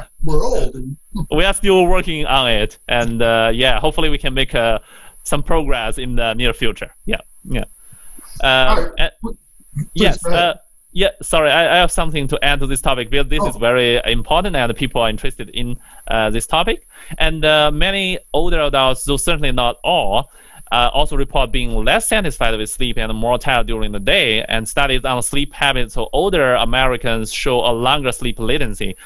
we're 0.23 0.45
old. 0.45 0.77
we 1.31 1.45
are 1.45 1.55
still 1.55 1.87
working 1.87 2.27
on 2.27 2.51
it, 2.51 2.79
and 2.89 3.23
uh, 3.23 3.51
yeah, 3.55 3.79
hopefully 3.79 4.09
we 4.09 4.19
can 4.19 4.35
make 4.35 4.55
uh, 4.55 4.79
some 5.25 5.43
progress 5.43 5.99
in 5.99 6.17
the 6.17 6.35
near 6.35 6.53
future. 6.53 6.93
Yeah. 7.07 7.21
Yeah. 7.45 7.65
Uh, 8.41 8.89
yes. 9.95 10.25
Uh, 10.25 10.55
yeah, 10.93 11.09
sorry, 11.23 11.51
I, 11.51 11.77
I, 11.77 11.79
have 11.79 11.91
something 11.91 12.29
to 12.29 12.45
add 12.45 12.61
to 12.61 12.67
this 12.67 12.83
topic 12.83 13.09
because 13.09 13.27
this 13.29 13.41
oh. 13.41 13.49
is 13.49 13.57
very 13.57 13.99
important 14.05 14.55
and 14.55 14.77
people 14.77 15.01
are 15.01 15.09
interested 15.09 15.49
in 15.51 15.79
uh, 16.09 16.29
this 16.29 16.47
topic. 16.47 16.87
And 17.17 17.45
uh, 17.47 17.71
many 17.71 18.19
older 18.35 18.61
adults, 18.61 19.05
though 19.05 19.17
certainly 19.17 19.53
not 19.53 19.79
all, 19.83 20.31
uh, 20.73 20.91
also 20.95 21.17
report 21.17 21.53
being 21.53 21.75
less 21.85 22.09
satisfied 22.09 22.57
with 22.57 22.71
sleep 22.71 22.97
and 22.97 23.13
more 23.15 23.39
tired 23.39 23.67
during 23.67 23.93
the 23.93 24.01
day. 24.01 24.43
And 24.45 24.67
studies 24.67 25.05
on 25.05 25.23
sleep 25.23 25.53
habits 25.53 25.99
of 25.99 26.09
older 26.15 26.55
Americans 26.55 27.31
show 27.31 27.61
a 27.61 27.73
longer 27.73 28.11
sleep 28.11 28.39
latency 28.39 28.97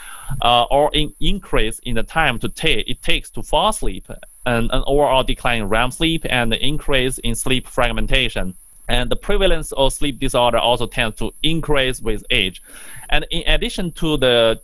uh, 0.43 0.65
or 0.71 0.91
an 0.95 1.13
increase 1.21 1.81
in 1.81 1.97
the 1.97 2.05
time 2.05 2.39
to 2.39 2.49
take 2.49 2.89
it 2.89 3.03
takes 3.03 3.31
to 3.31 3.43
fall 3.43 3.71
asleep, 3.71 4.09
and 4.47 4.71
an 4.73 4.85
overall 4.87 5.25
decline 5.25 5.63
in 5.63 5.69
REM 5.69 5.91
sleep, 5.91 6.25
and 6.31 6.55
an 6.55 6.61
increase 6.61 7.19
in 7.19 7.35
sleep 7.35 7.67
fragmentation. 7.67 8.55
And 8.89 9.11
the 9.11 9.17
prevalence 9.17 9.73
of 9.73 9.93
sleep 9.93 10.21
disorder 10.21 10.59
also 10.59 10.87
tends 10.87 11.19
to 11.19 11.35
increase 11.43 12.01
with 12.01 12.23
age. 12.31 12.63
And 13.11 13.27
in 13.33 13.43
addition 13.49 13.91
to 13.93 14.17
the 14.17 14.61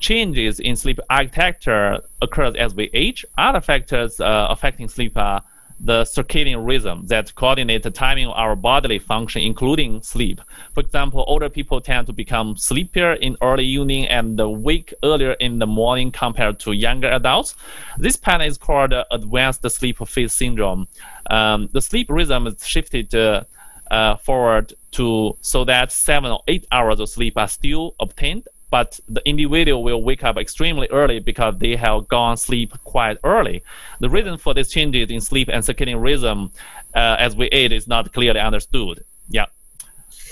changes 0.00 0.60
in 0.60 0.76
sleep 0.76 1.00
architecture 1.08 2.00
occurs 2.20 2.56
as 2.56 2.74
we 2.74 2.90
age, 2.92 3.24
other 3.38 3.62
factors 3.62 4.20
uh, 4.20 4.46
affecting 4.50 4.88
sleep 4.88 5.16
are 5.16 5.42
the 5.82 6.02
circadian 6.02 6.66
rhythm 6.66 7.06
that 7.06 7.34
coordinate 7.34 7.82
the 7.82 7.90
timing 7.90 8.26
of 8.26 8.34
our 8.36 8.54
bodily 8.54 8.98
function, 8.98 9.42
including 9.42 10.02
sleep. 10.02 10.40
For 10.74 10.80
example, 10.80 11.24
older 11.26 11.48
people 11.48 11.80
tend 11.80 12.06
to 12.08 12.12
become 12.12 12.56
sleepier 12.56 13.14
in 13.14 13.36
early 13.40 13.64
evening 13.64 14.06
and 14.08 14.38
wake 14.62 14.92
earlier 15.02 15.32
in 15.32 15.58
the 15.58 15.66
morning 15.66 16.12
compared 16.12 16.58
to 16.60 16.72
younger 16.72 17.08
adults. 17.08 17.54
This 17.96 18.16
pattern 18.16 18.46
is 18.46 18.58
called 18.58 18.92
advanced 19.10 19.68
sleep 19.70 19.98
phase 20.06 20.34
syndrome. 20.34 20.86
Um, 21.30 21.68
the 21.72 21.80
sleep 21.80 22.08
rhythm 22.10 22.46
is 22.46 22.66
shifted 22.66 23.14
uh, 23.14 23.44
uh, 23.90 24.16
forward 24.16 24.74
to 24.92 25.36
so 25.40 25.64
that 25.64 25.92
seven 25.92 26.30
or 26.30 26.42
eight 26.46 26.66
hours 26.70 27.00
of 27.00 27.08
sleep 27.08 27.36
are 27.36 27.48
still 27.48 27.94
obtained 28.00 28.46
but 28.70 28.98
the 29.08 29.20
individual 29.28 29.82
will 29.82 30.02
wake 30.02 30.22
up 30.24 30.38
extremely 30.38 30.88
early 30.90 31.18
because 31.18 31.58
they 31.58 31.76
have 31.76 32.06
gone 32.08 32.36
sleep 32.36 32.72
quite 32.84 33.18
early. 33.24 33.62
The 33.98 34.08
reason 34.08 34.38
for 34.38 34.54
these 34.54 34.70
changes 34.70 35.10
in 35.10 35.20
sleep 35.20 35.48
and 35.52 35.62
circadian 35.62 36.02
rhythm 36.02 36.52
uh, 36.94 37.16
as 37.18 37.34
we 37.36 37.46
age 37.46 37.72
is 37.72 37.88
not 37.88 38.12
clearly 38.12 38.40
understood. 38.40 39.04
Yeah. 39.28 39.46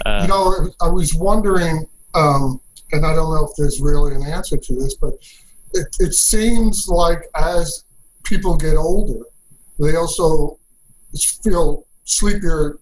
Uh, 0.06 0.20
you 0.22 0.28
know, 0.28 0.70
I 0.80 0.88
was 0.88 1.14
wondering, 1.14 1.86
um, 2.14 2.60
and 2.92 3.04
I 3.04 3.14
don't 3.14 3.34
know 3.34 3.44
if 3.44 3.56
there's 3.56 3.80
really 3.80 4.14
an 4.14 4.22
answer 4.22 4.56
to 4.56 4.74
this, 4.74 4.94
but 4.94 5.14
it, 5.74 5.88
it 5.98 6.14
seems 6.14 6.88
like 6.88 7.28
as 7.34 7.84
people 8.22 8.56
get 8.56 8.76
older, 8.76 9.24
they 9.78 9.96
also 9.96 10.58
feel 11.42 11.86
sleepier 12.04 12.78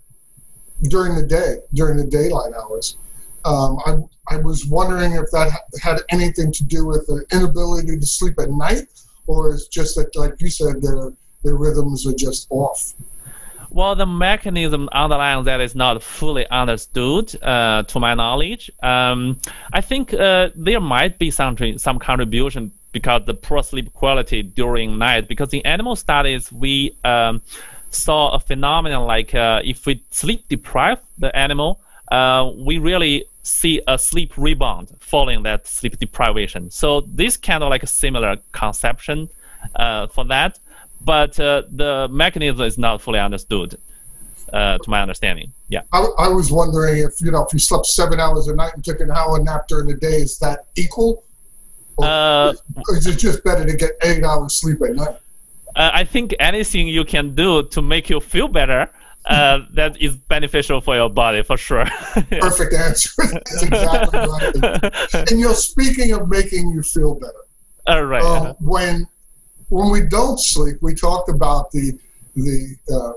during 0.84 1.14
the 1.14 1.26
day, 1.26 1.56
during 1.72 1.96
the 1.96 2.04
daylight 2.04 2.52
hours. 2.54 2.96
Um, 3.46 3.78
I, 3.86 4.34
I 4.34 4.36
was 4.38 4.66
wondering 4.66 5.12
if 5.12 5.30
that 5.30 5.50
had 5.80 5.98
anything 6.10 6.50
to 6.52 6.64
do 6.64 6.84
with 6.84 7.06
the 7.06 7.24
inability 7.32 7.96
to 7.98 8.06
sleep 8.06 8.38
at 8.40 8.50
night, 8.50 8.84
or 9.26 9.54
is 9.54 9.68
just 9.68 9.94
that, 9.96 10.14
like 10.16 10.34
you 10.40 10.50
said, 10.50 10.82
their 10.82 11.12
their 11.44 11.54
rhythms 11.54 12.06
are 12.06 12.12
just 12.26 12.48
off. 12.50 12.92
Well, 13.70 13.94
the 13.94 14.06
mechanism 14.06 14.88
underlying 14.92 15.44
that 15.44 15.60
is 15.60 15.74
not 15.74 16.02
fully 16.02 16.46
understood, 16.48 17.40
uh, 17.42 17.82
to 17.84 18.00
my 18.00 18.14
knowledge. 18.14 18.70
Um, 18.82 19.38
I 19.72 19.80
think 19.80 20.14
uh, 20.14 20.50
there 20.54 20.80
might 20.80 21.18
be 21.18 21.30
some 21.30 21.56
some 21.78 21.98
contribution 21.98 22.72
because 22.96 23.22
the 23.26 23.34
poor 23.34 23.62
sleep 23.62 23.92
quality 23.92 24.42
during 24.42 24.98
night. 24.98 25.28
Because 25.28 25.52
in 25.52 25.60
animal 25.66 25.94
studies, 25.96 26.50
we 26.50 26.96
um, 27.04 27.42
saw 27.90 28.34
a 28.34 28.40
phenomenon 28.40 29.04
like 29.06 29.34
uh, 29.34 29.60
if 29.62 29.84
we 29.86 30.02
sleep 30.10 30.48
deprive 30.48 30.98
the 31.18 31.30
animal, 31.36 31.78
uh, 32.10 32.50
we 32.56 32.78
really 32.78 33.26
see 33.46 33.80
a 33.86 33.98
sleep 33.98 34.36
rebound 34.36 34.92
following 34.98 35.42
that 35.44 35.66
sleep 35.66 35.98
deprivation. 35.98 36.70
So 36.70 37.02
this 37.02 37.36
kind 37.36 37.62
of 37.62 37.70
like 37.70 37.82
a 37.82 37.86
similar 37.86 38.36
conception 38.52 39.28
uh, 39.74 40.08
for 40.08 40.24
that, 40.24 40.58
but 41.04 41.38
uh, 41.38 41.62
the 41.70 42.08
mechanism 42.10 42.62
is 42.62 42.76
not 42.76 43.00
fully 43.00 43.20
understood. 43.20 43.78
Uh, 44.52 44.78
to 44.78 44.88
my 44.88 45.02
understanding, 45.02 45.52
yeah. 45.68 45.80
I, 45.92 46.06
I, 46.18 46.28
was 46.28 46.52
wondering 46.52 46.98
if 46.98 47.20
you 47.20 47.32
know 47.32 47.44
if 47.44 47.52
you 47.52 47.58
slept 47.58 47.86
seven 47.86 48.20
hours 48.20 48.46
a 48.46 48.54
night 48.54 48.74
and 48.76 48.84
took 48.84 49.00
an 49.00 49.10
hour 49.10 49.42
nap 49.42 49.66
during 49.66 49.88
the 49.88 49.96
day, 49.96 50.18
is 50.18 50.38
that 50.38 50.66
equal? 50.76 51.24
Or 51.96 52.06
uh, 52.06 52.54
is 52.90 53.08
it 53.08 53.18
just 53.18 53.42
better 53.42 53.66
to 53.66 53.76
get 53.76 53.90
eight 54.04 54.22
hours 54.22 54.60
sleep 54.60 54.80
at 54.82 54.94
night? 54.94 55.16
Uh, 55.74 55.90
I 55.92 56.04
think 56.04 56.32
anything 56.38 56.86
you 56.86 57.04
can 57.04 57.34
do 57.34 57.64
to 57.64 57.82
make 57.82 58.08
you 58.08 58.20
feel 58.20 58.46
better 58.46 58.88
uh, 59.26 59.60
that 59.72 60.00
is 60.00 60.16
beneficial 60.16 60.80
for 60.80 60.94
your 60.94 61.10
body 61.10 61.42
for 61.42 61.56
sure. 61.56 61.84
Perfect 62.30 62.74
answer. 62.74 63.10
That's 63.32 63.62
exactly 63.62 64.18
right. 64.18 65.30
And 65.30 65.40
you're 65.40 65.54
speaking 65.54 66.12
of 66.12 66.28
making 66.28 66.70
you 66.70 66.82
feel 66.82 67.14
better, 67.14 67.32
all 67.86 68.04
right. 68.04 68.22
Um, 68.22 68.56
when 68.60 69.06
when 69.68 69.90
we 69.90 70.02
don't 70.02 70.38
sleep, 70.38 70.76
we 70.80 70.94
talked 70.94 71.28
about 71.28 71.70
the 71.72 71.98
the 72.34 72.76
uh, 72.92 73.12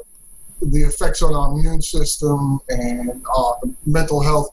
the 0.62 0.82
effects 0.82 1.22
on 1.22 1.34
our 1.34 1.52
immune 1.52 1.82
system 1.82 2.60
and 2.70 3.24
uh, 3.36 3.54
mental 3.86 4.22
health. 4.22 4.50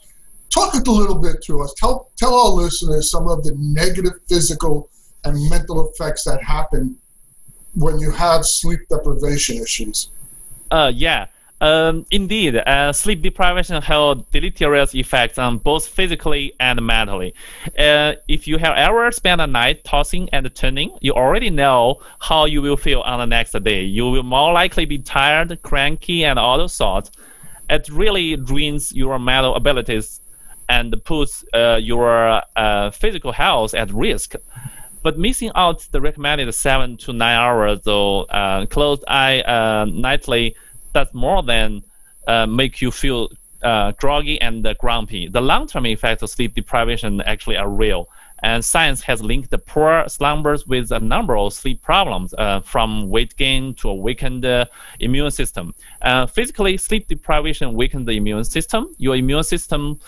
Talk 0.51 0.75
a 0.75 0.90
little 0.90 1.19
bit 1.19 1.42
to 1.45 1.61
us. 1.61 1.75
Tell 1.75 2.11
tell 2.16 2.35
our 2.35 2.51
listeners 2.51 3.11
some 3.11 3.29
of 3.29 3.45
the 3.45 3.55
negative 3.57 4.14
physical 4.29 4.88
and 5.25 5.51
mental 5.51 5.88
effects 5.88 6.25
that 6.25 6.42
happen 6.42 6.97
when 7.75 7.99
you 7.99 8.11
have 8.11 8.45
sleep 8.45 8.81
deprivation 8.88 9.57
issues. 9.57 10.11
Uh, 10.71 10.90
yeah. 10.95 11.27
Um, 11.61 12.05
indeed, 12.11 12.57
uh, 12.57 12.92
sleep 12.92 13.23
deprivation 13.23 13.81
has 13.81 14.19
deleterious 14.31 14.95
effects 14.95 15.38
on 15.38 15.57
both 15.59 15.87
physically 15.88 16.53
and 16.61 16.81
mentally. 16.83 17.35
Uh, 17.79 18.14
if 18.29 18.47
you 18.47 18.59
have 18.59 18.77
ever 18.77 19.11
spent 19.11 19.40
a 19.40 19.47
night 19.47 19.83
tossing 19.83 20.29
and 20.33 20.55
turning, 20.55 20.90
you 21.01 21.12
already 21.12 21.49
know 21.49 22.01
how 22.19 22.45
you 22.45 22.61
will 22.61 22.77
feel 22.77 23.01
on 23.01 23.21
the 23.21 23.27
next 23.27 23.53
day. 23.62 23.83
You 23.83 24.11
will 24.11 24.23
more 24.23 24.53
likely 24.53 24.85
be 24.85 24.99
tired, 24.99 25.59
cranky, 25.62 26.25
and 26.25 26.38
all 26.38 26.59
those 26.59 26.75
sorts. 26.75 27.11
It 27.71 27.88
really 27.88 28.37
drains 28.37 28.92
your 28.92 29.19
mental 29.19 29.55
abilities 29.55 30.21
and 30.69 30.95
puts 31.05 31.42
uh, 31.55 31.79
your 31.81 32.42
uh, 32.55 32.90
physical 32.90 33.33
health 33.33 33.73
at 33.73 33.90
risk. 33.92 34.35
But 35.03 35.19
missing 35.19 35.53
out 35.55 35.87
the 35.92 36.01
recommended 36.01 36.53
seven 36.53 36.97
to 36.99 37.12
nine 37.12 37.37
hours, 37.37 37.81
of 37.87 38.27
uh, 38.29 38.66
closed 38.66 39.05
eye 39.07 39.40
uh, 39.40 39.87
nightly 39.87 40.57
does 40.98 41.12
more 41.12 41.42
than 41.42 41.68
uh, 42.26 42.46
make 42.61 42.74
you 42.82 42.90
feel 42.90 43.28
uh, 43.62 43.92
groggy 44.02 44.37
and 44.40 44.66
uh, 44.66 44.72
grumpy. 44.85 45.22
The 45.28 45.42
long-term 45.52 45.85
effects 45.87 46.22
of 46.22 46.30
sleep 46.30 46.54
deprivation 46.54 47.20
actually 47.32 47.59
are 47.62 47.68
real, 47.68 48.02
and 48.42 48.64
science 48.64 49.01
has 49.03 49.22
linked 49.22 49.51
the 49.51 49.59
poor 49.59 50.05
slumbers 50.09 50.66
with 50.66 50.92
a 50.92 51.01
number 51.01 51.37
of 51.37 51.53
sleep 51.53 51.83
problems, 51.83 52.35
uh, 52.38 52.61
from 52.61 53.09
weight 53.09 53.37
gain 53.37 53.75
to 53.75 53.88
a 53.88 53.94
weakened 53.94 54.44
uh, 54.44 54.64
immune 55.01 55.31
system. 55.31 55.75
Uh, 56.03 56.27
physically, 56.27 56.77
sleep 56.77 57.09
deprivation 57.09 57.75
weakens 57.75 58.07
the 58.07 58.12
immune 58.12 58.44
system. 58.44 58.94
Your 58.99 59.16
immune 59.16 59.44
system 59.44 59.99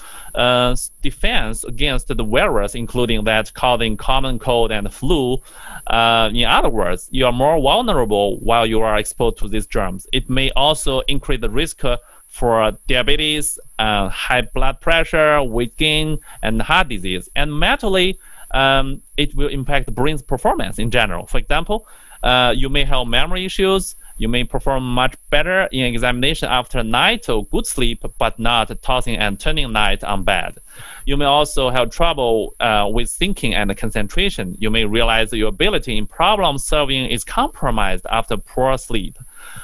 defense 1.03 1.65
against 1.65 2.09
the 2.09 2.25
virus, 2.25 2.75
including 2.75 3.25
that 3.25 3.53
causing 3.55 3.97
common 3.97 4.39
cold 4.39 4.73
and 4.73 4.93
flu, 4.93 5.39
uh, 5.87 6.31
in 6.33 6.45
other 6.45 6.69
words, 6.69 7.09
you 7.11 7.25
are 7.27 7.33
more 7.33 7.61
vulnerable 7.61 8.39
while 8.41 8.67
you 8.67 8.81
are 8.81 8.99
exposed 8.99 9.39
to 9.39 9.49
these 9.49 9.67
germs. 9.67 10.07
It 10.13 10.29
may 10.29 10.51
also 10.51 11.01
increase 11.09 11.41
the 11.41 11.51
risk 11.51 11.83
for 12.29 12.73
diabetes, 12.87 13.59
uh, 13.79 14.09
high 14.09 14.43
blood 14.43 14.81
pressure, 14.81 15.43
weight 15.43 15.77
gain, 15.77 16.19
and 16.43 16.63
heart 16.63 16.89
disease. 16.89 17.29
And 17.35 17.59
mentally, 17.59 18.19
um, 18.53 19.03
it 19.17 19.35
will 19.35 19.49
impact 19.49 19.87
the 19.87 19.93
brain's 19.93 20.23
performance 20.23 20.79
in 20.79 20.91
general. 20.91 21.27
For 21.27 21.39
example, 21.39 21.87
uh, 22.23 22.55
you 22.57 22.69
may 22.69 22.85
have 22.85 23.07
memory 23.07 23.45
issues, 23.45 23.95
you 24.19 24.29
may 24.29 24.43
perform 24.43 24.83
much 24.83 25.15
better 25.31 25.69
in 25.71 25.85
examination 25.85 26.49
after 26.49 26.83
night 26.83 27.29
of 27.29 27.49
good 27.51 27.67
sleep, 27.67 28.05
but 28.19 28.39
not 28.39 28.71
tossing 28.83 29.17
and 29.17 29.39
turning 29.39 29.73
night 29.73 30.03
on 30.03 30.25
bed. 30.25 30.59
You 31.07 31.17
may 31.17 31.25
also 31.25 31.71
have 31.71 31.91
trouble 31.91 32.55
uh, 32.59 32.89
with 32.93 33.11
thinking 33.11 33.55
and 33.55 33.75
concentration. 33.77 34.57
You 34.59 34.71
may 34.71 34.85
realize 34.85 35.33
your 35.33 35.49
ability 35.49 35.97
in 35.97 36.07
problem 36.07 36.59
solving 36.59 37.07
is 37.07 37.23
compromised 37.23 38.07
after 38.11 38.37
poor 38.37 38.77
sleep. 38.77 39.19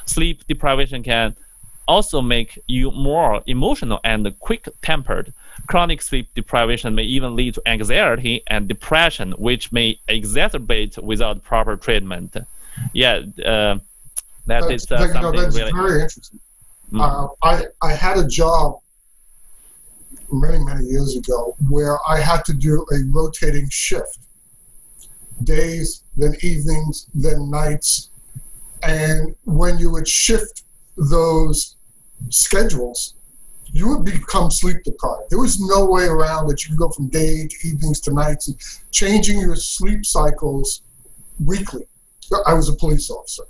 Sleep 0.07 0.47
deprivation 0.47 1.03
can 1.03 1.37
also 1.87 2.21
make 2.21 2.59
you 2.67 2.91
more 2.91 3.43
emotional 3.47 4.01
and 4.05 4.39
quick 4.41 4.69
tempered. 4.83 5.33
Chronic 5.67 6.03
sleep 6.03 6.29
deprivation 6.35 6.95
may 6.95 7.05
even 7.05 7.37
lead 7.37 7.55
to 7.55 7.63
anxiety 7.67 8.43
and 8.47 8.69
depression, 8.69 9.33
which 9.33 9.73
may 9.73 9.99
exacerbate 10.09 10.99
without 11.03 11.43
proper 11.43 11.77
treatment. 11.77 12.37
Yeah, 12.93 13.23
uh, 13.45 13.79
that 14.47 14.71
is 14.71 14.91
uh, 14.91 14.99
something 14.99 15.41
that's 15.41 15.57
really 15.57 15.73
very 15.73 16.03
interesting. 16.03 16.41
Mm. 16.93 17.01
Uh, 17.01 17.29
I 17.43 17.65
I 17.83 17.93
had 17.93 18.19
a 18.19 18.27
job 18.27 18.81
many 20.31 20.59
many 20.59 20.87
years 20.87 21.17
ago 21.17 21.57
where 21.69 21.99
I 22.07 22.21
had 22.21 22.45
to 22.47 22.53
do 22.53 22.85
a 22.93 22.99
rotating 23.13 23.69
shift, 23.71 24.19
days, 25.45 26.03
then 26.17 26.35
evenings, 26.43 27.07
then 27.15 27.51
nights, 27.51 28.11
and 28.83 29.35
when 29.45 29.79
you 29.79 29.91
would 29.91 30.09
shift 30.09 30.65
those 30.97 31.74
schedules, 32.31 33.15
you 33.67 33.89
would 33.89 34.05
become 34.05 34.51
sleep 34.51 34.83
deprived. 34.85 35.31
There 35.31 35.41
was 35.41 35.61
no 35.61 35.85
way 35.85 36.05
around 36.05 36.47
that 36.49 36.65
you 36.65 36.71
could 36.71 36.79
go 36.79 36.91
from 36.91 37.09
day 37.09 37.49
to 37.49 37.69
evenings 37.69 38.01
to 38.03 38.13
nights 38.13 38.49
and 38.49 38.57
changing 38.93 39.41
your 39.41 39.57
sleep 39.57 40.07
cycles 40.07 40.83
weekly. 41.45 41.85
I 42.47 42.55
was 42.55 42.69
a 42.69 42.75
police 42.75 43.11
officer 43.11 43.45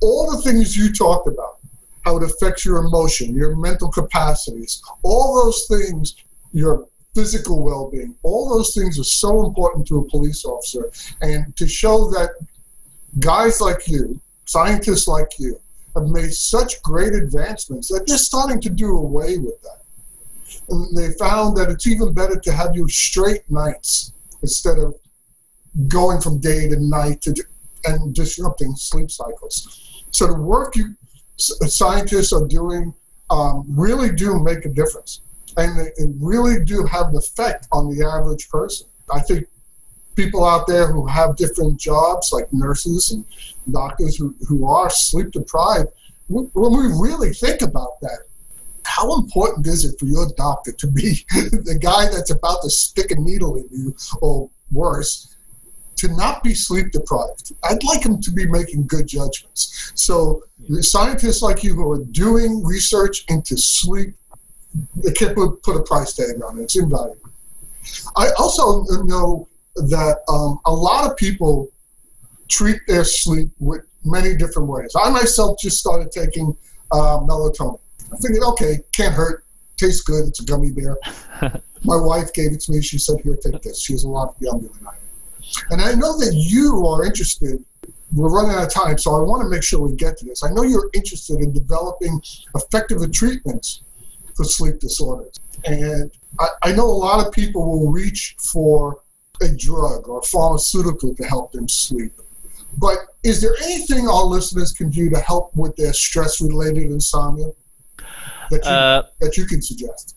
all 0.00 0.30
the 0.30 0.42
things 0.42 0.76
you 0.76 0.92
talked 0.92 1.28
about, 1.28 1.58
how 2.04 2.16
it 2.16 2.22
affects 2.22 2.64
your 2.64 2.78
emotion, 2.78 3.34
your 3.34 3.54
mental 3.56 3.90
capacities, 3.90 4.82
all 5.02 5.44
those 5.44 5.66
things, 5.66 6.16
your 6.52 6.86
physical 7.14 7.62
well 7.62 7.90
being, 7.90 8.14
all 8.22 8.48
those 8.48 8.74
things 8.74 8.98
are 8.98 9.04
so 9.04 9.44
important 9.44 9.86
to 9.86 9.98
a 9.98 10.08
police 10.08 10.44
officer. 10.44 10.90
And 11.20 11.54
to 11.56 11.66
show 11.66 12.10
that 12.10 12.30
guys 13.18 13.60
like 13.60 13.86
you, 13.86 14.20
scientists 14.46 15.06
like 15.06 15.38
you, 15.38 15.60
have 15.94 16.08
made 16.08 16.32
such 16.32 16.82
great 16.82 17.14
advancements 17.14 17.88
that 17.88 18.06
they're 18.06 18.18
starting 18.18 18.60
to 18.60 18.70
do 18.70 18.96
away 18.96 19.38
with 19.38 19.60
that. 19.62 19.80
And 20.68 20.96
they 20.96 21.12
found 21.18 21.56
that 21.56 21.70
it's 21.70 21.86
even 21.86 22.12
better 22.12 22.38
to 22.38 22.52
have 22.52 22.76
you 22.76 22.88
straight 22.88 23.42
nights 23.50 24.12
instead 24.42 24.78
of 24.78 24.94
going 25.88 26.20
from 26.20 26.38
day 26.38 26.68
to 26.68 26.80
night 26.80 27.22
to, 27.22 27.34
and 27.84 28.14
disrupting 28.14 28.74
sleep 28.76 29.10
cycles. 29.10 30.04
So 30.10 30.26
the 30.26 30.34
work 30.34 30.76
you 30.76 30.94
scientists 31.36 32.32
are 32.32 32.46
doing 32.46 32.92
um, 33.30 33.64
really 33.68 34.12
do 34.12 34.38
make 34.40 34.64
a 34.64 34.68
difference, 34.68 35.22
and 35.56 35.78
they, 35.78 35.90
really 36.18 36.64
do 36.64 36.84
have 36.84 37.08
an 37.08 37.16
effect 37.16 37.66
on 37.72 37.88
the 37.94 38.04
average 38.04 38.48
person. 38.48 38.86
I 39.12 39.20
think 39.20 39.46
people 40.20 40.44
out 40.44 40.66
there 40.66 40.86
who 40.86 41.06
have 41.06 41.36
different 41.36 41.80
jobs, 41.80 42.30
like 42.32 42.52
nurses 42.52 43.10
and 43.12 43.24
doctors 43.72 44.16
who, 44.16 44.34
who 44.48 44.66
are 44.66 44.90
sleep 44.90 45.30
deprived, 45.30 45.88
when 46.28 46.50
we 46.54 46.86
really 47.00 47.32
think 47.32 47.62
about 47.62 48.00
that, 48.02 48.20
how 48.84 49.14
important 49.16 49.66
is 49.66 49.84
it 49.84 49.98
for 49.98 50.06
your 50.06 50.26
doctor 50.36 50.72
to 50.72 50.86
be 50.86 51.24
the 51.30 51.78
guy 51.80 52.08
that's 52.08 52.30
about 52.30 52.62
to 52.62 52.70
stick 52.70 53.10
a 53.10 53.16
needle 53.16 53.56
in 53.56 53.66
you, 53.70 53.94
or 54.20 54.50
worse, 54.70 55.34
to 55.96 56.08
not 56.16 56.42
be 56.42 56.54
sleep 56.54 56.92
deprived. 56.92 57.52
I'd 57.64 57.82
like 57.84 58.04
him 58.04 58.20
to 58.22 58.30
be 58.30 58.46
making 58.46 58.86
good 58.86 59.06
judgments. 59.06 59.92
So 59.94 60.44
scientists 60.80 61.42
like 61.42 61.62
you 61.62 61.74
who 61.74 61.90
are 61.90 62.04
doing 62.04 62.64
research 62.64 63.24
into 63.28 63.56
sleep, 63.56 64.14
they 64.96 65.12
can't 65.12 65.34
put, 65.34 65.62
put 65.62 65.76
a 65.76 65.82
price 65.82 66.14
tag 66.14 66.42
on 66.42 66.58
it. 66.58 66.62
It's 66.62 66.78
invaluable. 66.78 67.30
I 68.16 68.28
also 68.38 68.82
know 69.04 69.48
that 69.76 70.18
um, 70.28 70.58
a 70.66 70.72
lot 70.72 71.10
of 71.10 71.16
people 71.16 71.68
treat 72.48 72.80
their 72.88 73.04
sleep 73.04 73.48
with 73.58 73.82
many 74.04 74.34
different 74.34 74.68
ways. 74.68 74.92
I 74.96 75.10
myself 75.10 75.58
just 75.60 75.78
started 75.78 76.10
taking 76.10 76.56
uh, 76.92 77.18
melatonin. 77.20 77.78
I 78.12 78.16
figured, 78.16 78.42
okay, 78.42 78.78
can't 78.92 79.14
hurt, 79.14 79.44
tastes 79.76 80.02
good, 80.02 80.26
it's 80.26 80.40
a 80.40 80.44
gummy 80.44 80.72
bear. 80.72 80.96
My 81.84 81.96
wife 81.96 82.32
gave 82.32 82.52
it 82.52 82.60
to 82.62 82.72
me. 82.72 82.82
She 82.82 82.98
said, 82.98 83.20
here, 83.22 83.36
take 83.36 83.62
this. 83.62 83.80
She's 83.80 84.04
a 84.04 84.08
lot 84.08 84.34
younger 84.40 84.68
than 84.68 84.86
I 84.86 84.90
am. 84.90 84.96
And 85.70 85.80
I 85.80 85.94
know 85.94 86.18
that 86.18 86.34
you 86.34 86.86
are 86.86 87.04
interested 87.04 87.64
we're 88.12 88.30
running 88.30 88.56
out 88.56 88.64
of 88.64 88.72
time, 88.72 88.98
so 88.98 89.14
I 89.14 89.20
want 89.20 89.42
to 89.42 89.48
make 89.48 89.62
sure 89.62 89.80
we 89.80 89.94
get 89.94 90.18
to 90.18 90.24
this. 90.24 90.42
I 90.42 90.50
know 90.50 90.62
you're 90.62 90.90
interested 90.94 91.40
in 91.40 91.52
developing 91.52 92.20
effective 92.54 92.98
treatments 93.12 93.82
for 94.34 94.44
sleep 94.44 94.80
disorders. 94.80 95.38
And 95.64 96.10
I, 96.38 96.48
I 96.64 96.72
know 96.72 96.84
a 96.84 96.86
lot 96.86 97.24
of 97.24 97.32
people 97.32 97.64
will 97.64 97.90
reach 97.90 98.36
for 98.52 98.98
a 99.40 99.48
drug 99.48 100.08
or 100.08 100.20
a 100.20 100.22
pharmaceutical 100.22 101.14
to 101.14 101.24
help 101.24 101.52
them 101.52 101.68
sleep. 101.68 102.12
But 102.78 102.98
is 103.22 103.40
there 103.40 103.54
anything 103.62 104.08
our 104.08 104.24
listeners 104.24 104.72
can 104.72 104.90
do 104.90 105.10
to 105.10 105.18
help 105.18 105.54
with 105.56 105.76
their 105.76 105.92
stress 105.92 106.40
related 106.40 106.84
insomnia 106.84 107.52
that 108.50 108.64
you, 108.64 108.70
uh, 108.70 109.02
that 109.20 109.36
you 109.36 109.44
can 109.46 109.60
suggest? 109.60 110.16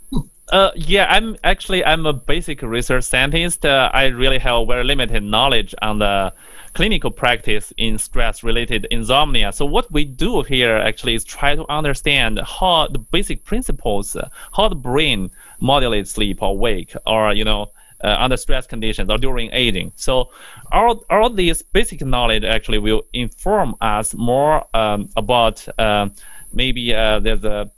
Uh, 0.50 0.72
yeah, 0.76 1.08
I'm 1.10 1.36
actually 1.44 1.84
I'm 1.84 2.06
a 2.06 2.14
basic 2.14 2.62
research 2.62 3.06
scientist. 3.06 3.66
Uh, 3.66 3.90
I 3.94 4.06
really 4.08 4.38
have 4.40 4.68
very 4.68 4.84
limited 4.84 5.24
knowledge 5.24 5.74
on 5.82 6.00
the 6.00 6.34
clinical 6.74 7.12
practice 7.12 7.72
in 7.78 7.98
stress-related 7.98 8.86
insomnia. 8.92 9.54
So 9.54 9.66
what 9.66 9.92
we 9.92 10.06
do 10.06 10.42
here 10.42 10.76
actually 10.78 11.16
is 11.16 11.24
try 11.24 11.56
to 11.56 11.66
understand 11.72 12.40
how 12.40 12.88
the 12.88 13.00
basic 13.00 13.46
principles, 13.46 14.16
uh, 14.16 14.30
how 14.56 14.70
the 14.70 14.76
brain 14.76 15.32
modulates 15.60 16.12
sleep 16.12 16.42
or 16.42 16.58
wake, 16.58 16.94
or 17.08 17.34
you 17.34 17.46
know. 17.46 17.72
Uh, 18.04 18.18
under 18.20 18.36
stress 18.36 18.68
conditions 18.68 19.10
or 19.10 19.18
during 19.18 19.50
aging. 19.54 19.90
So 19.96 20.30
all, 20.74 21.06
all 21.10 21.30
this 21.30 21.62
basic 21.62 22.02
knowledge 22.02 22.44
actually 22.44 22.80
will 22.80 23.04
inform 23.14 23.76
us 23.80 24.14
more 24.14 24.66
um, 24.74 25.08
about 25.16 25.66
uh, 25.80 26.10
maybe 26.52 26.94
uh, 26.94 27.20
there's 27.20 27.46
a 27.46 27.72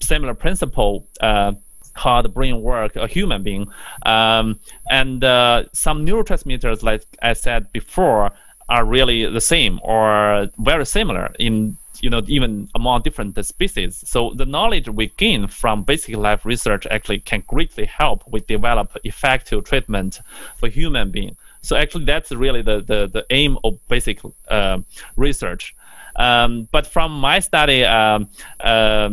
similar 0.00 0.34
principle 0.34 1.08
uh, 1.20 1.54
how 1.94 2.22
the 2.22 2.28
brain 2.28 2.62
work 2.62 2.94
a 2.94 3.08
human 3.08 3.42
being. 3.42 3.66
Um, 4.06 4.60
and 4.90 5.24
uh, 5.24 5.64
some 5.72 6.06
neurotransmitters, 6.06 6.84
like 6.84 7.04
I 7.20 7.32
said 7.32 7.72
before, 7.72 8.30
are 8.68 8.84
really 8.84 9.26
the 9.26 9.40
same 9.40 9.80
or 9.82 10.48
very 10.58 10.86
similar 10.86 11.34
in 11.40 11.76
you 12.02 12.10
know 12.10 12.22
even 12.26 12.68
among 12.74 13.02
different 13.02 13.44
species. 13.44 14.02
So 14.06 14.32
the 14.34 14.46
knowledge 14.46 14.88
we 14.88 15.08
gain 15.16 15.46
from 15.46 15.82
basic 15.82 16.16
life 16.16 16.44
research 16.44 16.86
actually 16.90 17.20
can 17.20 17.42
greatly 17.46 17.86
help 17.86 18.22
we 18.30 18.40
develop 18.40 18.96
effective 19.04 19.64
treatment 19.64 20.20
for 20.56 20.68
human 20.68 21.10
being. 21.10 21.36
So 21.62 21.76
actually 21.76 22.04
that's 22.04 22.30
really 22.32 22.62
the 22.62 22.80
the, 22.80 23.08
the 23.08 23.24
aim 23.30 23.58
of 23.64 23.78
basic 23.88 24.20
uh, 24.48 24.78
research. 25.16 25.74
Um, 26.16 26.68
but 26.72 26.86
from 26.86 27.12
my 27.12 27.38
study, 27.38 27.84
um, 27.84 28.28
uh, 28.58 29.10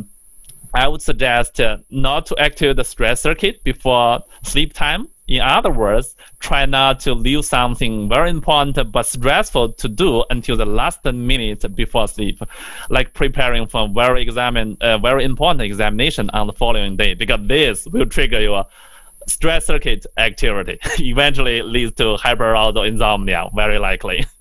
I 0.73 0.87
would 0.87 1.01
suggest 1.01 1.61
uh, 1.61 1.77
not 1.89 2.25
to 2.27 2.37
activate 2.37 2.75
the 2.75 2.83
stress 2.83 3.21
circuit 3.21 3.63
before 3.63 4.21
sleep 4.43 4.73
time. 4.73 5.07
In 5.27 5.41
other 5.41 5.71
words, 5.71 6.15
try 6.39 6.65
not 6.65 6.99
to 7.01 7.13
leave 7.15 7.45
something 7.45 8.07
very 8.07 8.29
important 8.29 8.91
but 8.91 9.07
stressful 9.07 9.73
to 9.73 9.87
do 9.87 10.23
until 10.29 10.55
the 10.55 10.65
last 10.65 11.03
minute 11.03 11.75
before 11.75 12.07
sleep, 12.07 12.41
like 12.89 13.13
preparing 13.13 13.65
for 13.65 13.87
very 13.89 14.21
examine, 14.21 14.77
uh, 14.81 14.99
very 14.99 15.23
important 15.23 15.61
examination 15.61 16.29
on 16.31 16.45
the 16.45 16.53
following 16.53 16.95
day, 16.95 17.15
because 17.15 17.39
this 17.47 17.87
will 17.87 18.05
trigger 18.05 18.39
your 18.39 18.65
stress 19.27 19.65
circuit 19.65 20.05
activity. 20.17 20.77
Eventually 20.99 21.63
leads 21.63 21.95
to 21.95 22.17
hyperarousal 22.17 22.87
insomnia, 22.87 23.49
very 23.53 23.79
likely. 23.79 24.25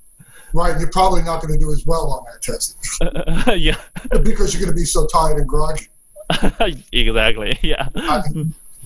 Right, 0.53 0.79
you're 0.79 0.89
probably 0.93 1.23
not 1.23 1.43
going 1.43 1.53
to 1.53 1.59
do 1.59 1.73
as 1.73 1.85
well 1.85 2.13
on 2.13 2.25
that 2.27 2.41
test. 2.41 2.77
yeah. 3.59 3.77
because 4.23 4.55
you're 4.55 4.63
going 4.63 4.73
to 4.73 4.81
be 4.81 4.85
so 4.85 5.05
tired 5.09 5.37
and 5.39 5.49
groggy. 5.49 5.89
exactly. 6.93 7.59
Yeah. 7.61 7.89
I, 7.97 8.23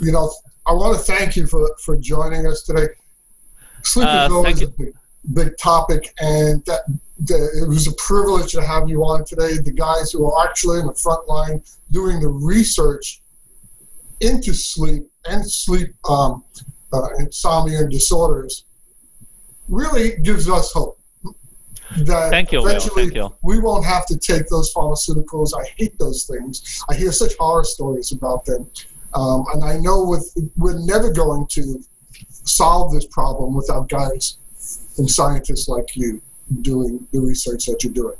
you 0.01 0.11
know, 0.11 0.33
I 0.69 0.73
want 0.73 0.99
to 0.99 1.03
thank 1.03 1.35
you 1.35 1.47
for 1.47 1.75
for 1.83 1.97
joining 1.97 2.47
us 2.47 2.63
today. 2.63 2.89
Sleep 3.83 4.07
uh, 4.07 4.27
is 4.27 4.33
always 4.33 4.63
a 4.63 4.69
big, 4.69 4.95
big 5.33 5.57
topic, 5.57 6.13
and 6.21 6.63
that, 6.67 6.83
that, 7.21 7.63
it 7.63 7.69
was 7.69 7.87
a 7.87 7.93
privilege 7.93 8.53
to 8.53 8.63
have 8.63 8.87
you 8.87 9.03
on 9.03 9.25
today. 9.25 9.57
The 9.57 9.73
guys 9.73 10.13
who 10.13 10.31
are 10.31 10.47
actually 10.47 10.81
in 10.81 10.87
the 10.87 10.95
front 10.95 11.27
line 11.27 11.63
doing 11.91 12.21
the 12.21 12.29
research 12.29 13.23
into 14.21 14.53
sleep 14.53 15.05
and 15.25 15.51
sleep 15.51 15.95
um, 16.07 16.45
uh, 16.93 17.09
insomnia 17.19 17.79
and 17.81 17.91
disorders 17.91 18.65
really 19.69 20.17
gives 20.19 20.51
us 20.51 20.73
hope 20.73 20.99
that 21.99 22.31
Thank 22.31 22.53
you, 22.53 22.61
eventually 22.61 23.05
Thank 23.05 23.15
you. 23.15 23.35
we 23.43 23.59
won't 23.59 23.87
have 23.87 24.05
to 24.07 24.19
take 24.19 24.49
those 24.49 24.73
pharmaceuticals. 24.75 25.53
I 25.59 25.67
hate 25.77 25.99
those 25.99 26.25
things. 26.25 26.83
I 26.91 26.95
hear 26.95 27.13
such 27.13 27.33
horror 27.39 27.65
stories 27.65 28.13
about 28.13 28.45
them. 28.45 28.69
Um, 29.15 29.45
and 29.55 29.65
I 29.65 29.79
know 29.79 30.05
with, 30.05 30.33
we're 30.57 30.79
never 30.79 31.13
going 31.13 31.47
to 31.49 31.83
solve 32.45 32.93
this 32.93 33.07
problem 33.07 33.55
without 33.55 33.89
guys 33.89 34.39
and 34.99 35.09
scientists 35.09 35.69
like 35.69 35.97
you 35.97 36.21
doing 36.63 37.07
the 37.13 37.21
research 37.21 37.67
that 37.67 37.85
you're 37.85 37.93
doing. 37.93 38.17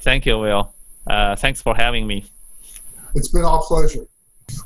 Thank 0.00 0.26
you, 0.26 0.38
Will. 0.38 0.72
Uh, 1.06 1.36
thanks 1.36 1.62
for 1.62 1.74
having 1.74 2.06
me. 2.06 2.24
It's 3.14 3.28
been 3.28 3.44
our 3.44 3.62
pleasure. 3.62 4.06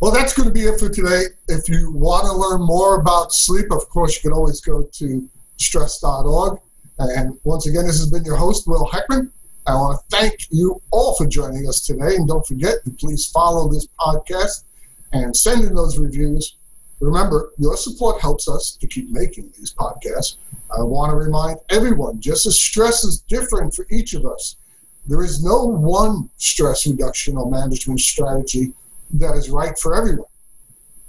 Well, 0.01 0.11
that's 0.11 0.35
going 0.35 0.49
to 0.49 0.53
be 0.53 0.63
it 0.63 0.79
for 0.79 0.89
today. 0.89 1.23
If 1.49 1.69
you 1.69 1.91
want 1.93 2.27
to 2.27 2.33
learn 2.33 2.61
more 2.63 3.01
about 3.01 3.33
sleep, 3.33 3.71
of 3.71 3.89
course, 3.89 4.17
you 4.17 4.29
can 4.29 4.33
always 4.37 4.61
go 4.61 4.83
to 4.83 5.29
stress.org. 5.59 6.59
And 6.99 7.39
once 7.45 7.67
again, 7.67 7.87
this 7.87 7.99
has 7.99 8.11
been 8.11 8.25
your 8.25 8.37
host, 8.37 8.67
Will 8.67 8.87
Heckman. 8.87 9.31
I 9.67 9.75
want 9.75 9.99
to 9.99 10.17
thank 10.17 10.35
you 10.51 10.81
all 10.91 11.15
for 11.17 11.27
joining 11.27 11.69
us 11.69 11.81
today. 11.81 12.17
And 12.17 12.29
don't 12.29 12.47
forget 12.47 12.85
to 12.85 12.91
please 12.91 13.27
follow 13.27 13.69
this 13.69 13.87
podcast 13.99 14.65
and 15.13 15.37
send 15.37 15.65
in 15.65 15.75
those 15.75 15.99
reviews. 15.99 16.57
Remember, 17.01 17.51
your 17.57 17.77
support 17.77 18.21
helps 18.21 18.49
us 18.49 18.77
to 18.81 18.87
keep 18.87 19.11
making 19.11 19.53
these 19.57 19.73
podcasts. 19.73 20.37
I 20.77 20.83
want 20.83 21.11
to 21.11 21.17
remind 21.17 21.59
everyone 21.71 22.21
just 22.21 22.47
as 22.47 22.61
stress 22.61 23.05
is 23.05 23.21
different 23.23 23.75
for 23.75 23.87
each 23.91 24.15
of 24.15 24.27
us, 24.27 24.57
there 25.07 25.23
is 25.23 25.43
no 25.43 25.65
one 25.65 26.31
stress 26.37 26.87
reduction 26.87 27.37
or 27.37 27.51
management 27.51 28.01
strategy 28.01 28.73
that 29.15 29.35
is 29.35 29.51
right 29.51 29.77
for 29.79 29.95
everyone. 29.97 30.29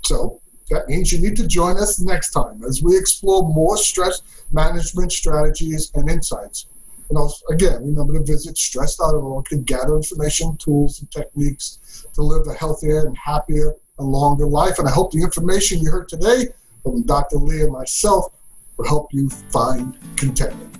So 0.03 0.41
that 0.69 0.87
means 0.87 1.11
you 1.11 1.19
need 1.19 1.35
to 1.37 1.47
join 1.47 1.77
us 1.77 1.99
next 1.99 2.31
time 2.31 2.63
as 2.63 2.81
we 2.81 2.97
explore 2.97 3.43
more 3.43 3.77
stress 3.77 4.21
management 4.51 5.11
strategies 5.11 5.91
and 5.95 6.09
insights. 6.09 6.67
And 7.09 7.17
also, 7.17 7.45
again, 7.47 7.85
remember 7.85 8.13
to 8.13 8.23
visit 8.23 8.57
stress.org 8.57 9.45
to 9.49 9.57
gather 9.57 9.97
information, 9.97 10.55
tools, 10.57 11.01
and 11.01 11.11
techniques 11.11 12.07
to 12.13 12.21
live 12.21 12.47
a 12.47 12.53
healthier 12.53 13.05
and 13.05 13.17
happier 13.17 13.75
and 13.99 14.07
longer 14.07 14.45
life. 14.45 14.79
And 14.79 14.87
I 14.87 14.91
hope 14.91 15.11
the 15.11 15.21
information 15.21 15.79
you 15.79 15.91
heard 15.91 16.09
today 16.09 16.47
from 16.83 17.03
Dr. 17.03 17.37
Li 17.37 17.61
and 17.61 17.71
myself 17.71 18.33
will 18.77 18.87
help 18.87 19.13
you 19.13 19.29
find 19.29 19.97
contentment. 20.15 20.77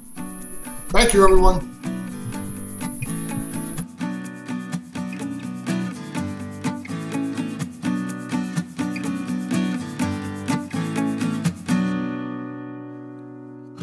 Thank 0.89 1.13
you, 1.13 1.23
everyone. 1.23 2.00